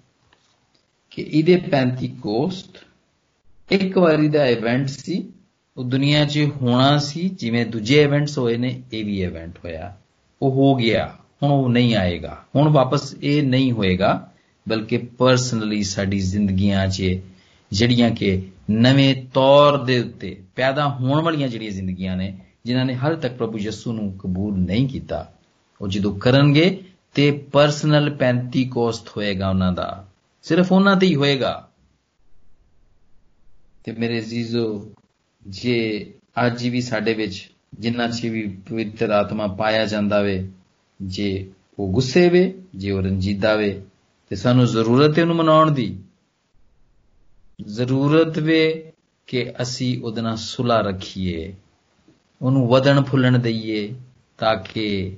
ਕਿ 1.10 1.22
ਇਹਦੇ 1.22 1.56
ਪੈਂਤੀਕੋਸਟ 1.56 2.84
ਇੱਕ 3.70 3.98
ਵਾਰੀ 3.98 4.28
ਦਾ 4.28 4.46
ਇਵੈਂਟ 4.46 4.88
ਸੀ, 4.88 5.32
ਉਹ 5.76 5.84
ਦੁਨੀਆ 5.84 6.24
'ਚ 6.24 6.48
ਹੋਣਾ 6.62 6.98
ਸੀ, 6.98 7.28
ਜਿਵੇਂ 7.28 7.66
ਦੂਜੇ 7.66 8.02
ਇਵੈਂਟਸ 8.02 8.38
ਹੋਏ 8.38 8.56
ਨੇ, 8.56 8.82
ਇਹ 8.92 9.04
ਵੀ 9.04 9.22
ਇਵੈਂਟ 9.22 9.58
ਹੋਇਆ। 9.64 9.96
ਉਹ 10.42 10.50
ਹੋ 10.50 10.74
ਗਿਆ, 10.74 11.16
ਹੁਣ 11.42 11.50
ਉਹ 11.50 11.68
ਨਹੀਂ 11.68 11.94
ਆਏਗਾ। 11.94 12.44
ਹੁਣ 12.56 12.68
ਵਾਪਸ 12.68 13.16
ਇਹ 13.22 13.42
ਨਹੀਂ 13.42 13.72
ਹੋਏਗਾ, 13.72 14.32
ਬਲਕਿ 14.68 14.98
ਪਰਸਨਲੀ 14.98 15.82
ਸਾਡੀ 15.82 16.20
ਜ਼ਿੰਦਗੀਆਂ 16.20 16.88
'ਚ 16.88 17.20
ਜਿਹੜੀਆਂ 17.72 18.10
ਕਿ 18.10 18.42
ਨਵੇਂ 18.70 19.26
ਤੌਰ 19.34 19.84
ਦੇ 19.84 20.00
ਉੱਤੇ 20.00 20.42
ਪੈਦਾ 20.56 20.88
ਹੋਣ 20.88 21.22
ਵਾਲੀਆਂ 21.22 21.48
ਜਿਹੜੀਆਂ 21.48 21.70
ਜ਼ਿੰਦਗੀਆਂ 21.70 22.16
ਨੇ, 22.16 22.38
ਜਿਨ੍ਹਾਂ 22.64 22.84
ਨੇ 22.84 22.94
ਹਾਲ 22.96 23.16
ਤੱਕ 23.16 23.34
ਪ੍ਰਭੂ 23.34 23.58
ਯਿਸੂ 23.58 23.92
ਨੂੰ 23.92 24.18
ਕਬੂਲ 24.18 24.58
ਨਹੀਂ 24.58 24.88
ਕੀਤਾ, 24.88 25.32
ਉਹ 25.80 25.88
ਜਦੋਂ 25.88 26.18
ਕਰਨਗੇ 26.18 26.84
ਤੇ 27.14 27.30
ਪਰਸਨਲ 27.30 28.14
ਪੈਂਤੀਕੋਸਟ 28.14 29.08
ਹੋਏਗਾ 29.16 29.48
ਉਹਨਾਂ 29.48 29.72
ਦਾ। 29.72 30.08
ਸਿਰਫ 30.42 30.72
ਉਹਨਾਂ 30.72 30.96
ਤੇ 30.96 31.06
ਹੀ 31.06 31.14
ਹੋਏਗਾ। 31.14 31.68
ਤੇ 33.84 33.92
ਮੇਰੇ 33.92 34.18
ਅਜ਼ੀਜ਼ੋ, 34.18 34.90
ਜੇ 35.46 36.12
ਅੱਜ 36.46 36.68
ਵੀ 36.68 36.80
ਸਾਡੇ 36.80 37.14
ਵਿੱਚ 37.14 37.50
ਜਿੰਨਾ 37.74 38.08
ਚ 38.08 38.22
ਵੀ 38.22 38.56
ਪਵਿੱਤਰ 38.68 39.10
ਆਤਮਾ 39.10 39.46
ਪਾਇਆ 39.46 39.84
ਜਾਂਦਾ 39.84 40.22
ਵੇ, 40.22 40.48
ਜੇ 41.02 41.50
ਉਹ 41.78 41.92
ਗੁੱਸੇ 41.92 42.28
ਵੇ, 42.28 42.62
ਜੇ 42.76 42.90
ਉਹ 42.90 43.02
ਰੰਜੀਦਾ 43.02 43.56
ਵੇ, 43.56 43.82
ਤੇ 44.28 44.36
ਸਾਨੂੰ 44.36 44.66
ਜ਼ਰੂਰਤ 44.66 45.18
ਹੈ 45.18 45.22
ਉਹਨੂੰ 45.22 45.36
ਮਨਾਉਣ 45.36 45.70
ਦੀ। 45.70 45.98
ਜ਼ਰੂਰਤ 47.66 48.38
ਵੇ 48.38 48.92
ਕਿ 49.26 49.52
ਅਸੀਂ 49.62 50.02
ਉਹਦੇ 50.02 50.20
ਨਾਲ 50.20 50.36
ਸੁਲਾ 50.36 50.80
ਰੱਖੀਏ, 50.80 51.54
ਉਹਨੂੰ 52.42 52.68
ਵਧਣ 52.68 53.02
ਫੁੱਲਣ 53.02 53.38
ਦਈਏ 53.38 53.94
ਤਾਂ 54.38 54.56
ਕਿ 54.56 55.16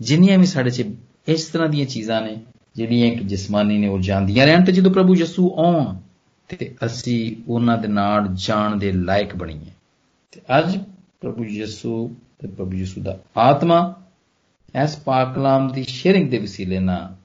ਜਿੰਨੀਆਂ 0.00 0.38
ਵੀ 0.38 0.46
ਸਾਡੇ 0.46 0.70
'ਚ 0.70 0.84
ਇਸ 1.28 1.44
ਤਰ੍ਹਾਂ 1.44 1.68
ਦੀਆਂ 1.68 1.86
ਚੀਜ਼ਾਂ 1.86 2.22
ਨੇ, 2.22 2.40
ਜਿਹੜੀਆਂ 2.76 3.06
ਇੱਕ 3.06 3.22
ਜਿਸਮਾਨੀ 3.22 3.78
ਨੇ 3.78 3.88
ਉਹ 3.88 3.98
ਜਾਂਦੀਆਂ 3.98 4.46
ਰਹਿਣ 4.46 4.64
ਤੇ 4.64 4.72
ਜਦੋਂ 4.72 4.92
ਪ੍ਰਭੂ 4.92 5.14
ਯਿਸੂ 5.14 5.54
ਆਉਣ 5.56 5.96
ਤੇ 6.48 6.74
ਅਸੀਂ 6.86 7.36
ਉਹਨਾਂ 7.48 7.78
ਦੇ 7.78 7.88
ਨਾਲ 7.88 8.28
ਜਾਣ 8.32 8.76
ਦੇ 8.76 8.92
ਲਾਇਕ 8.92 9.36
ਬਣੀਏ। 9.36 9.70
ਤੇ 10.32 10.40
ਅੱਜ 10.58 10.78
ਪ੍ਰਭੂ 11.20 11.44
ਯਿਸੂ 11.44 12.16
ਤੇ 12.38 12.48
ਪ੍ਰਭੂ 12.48 12.72
ਯਿਸੂ 12.72 13.02
ਦਾ 13.02 13.18
ਆਤਮਾ 13.36 14.02
ਇਸ 14.84 14.96
ਪਾਕ 14.96 15.34
ਕਲਾਮ 15.34 15.72
ਦੀ 15.72 15.82
ਸ਼ੇਅਰਿੰਗ 15.82 16.30
ਦੇ 16.30 16.38
ਵਸੀਲੇ 16.38 16.78
ਨਾਲ 16.78 17.16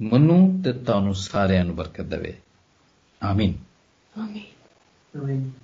ਮਨੂੰ 0.00 0.62
ਤੇ 0.64 0.72
ਤੁਹਾਨੂੰ 0.72 1.14
ਸਾਰਿਆਂ 1.14 1.64
ਨੂੰ 1.64 1.76
ਬਰਕਤ 1.76 2.04
ਦੇਵੇ। 2.04 2.34
Amin. 3.20 3.58
Amin. 4.16 4.46
Amin. 5.14 5.63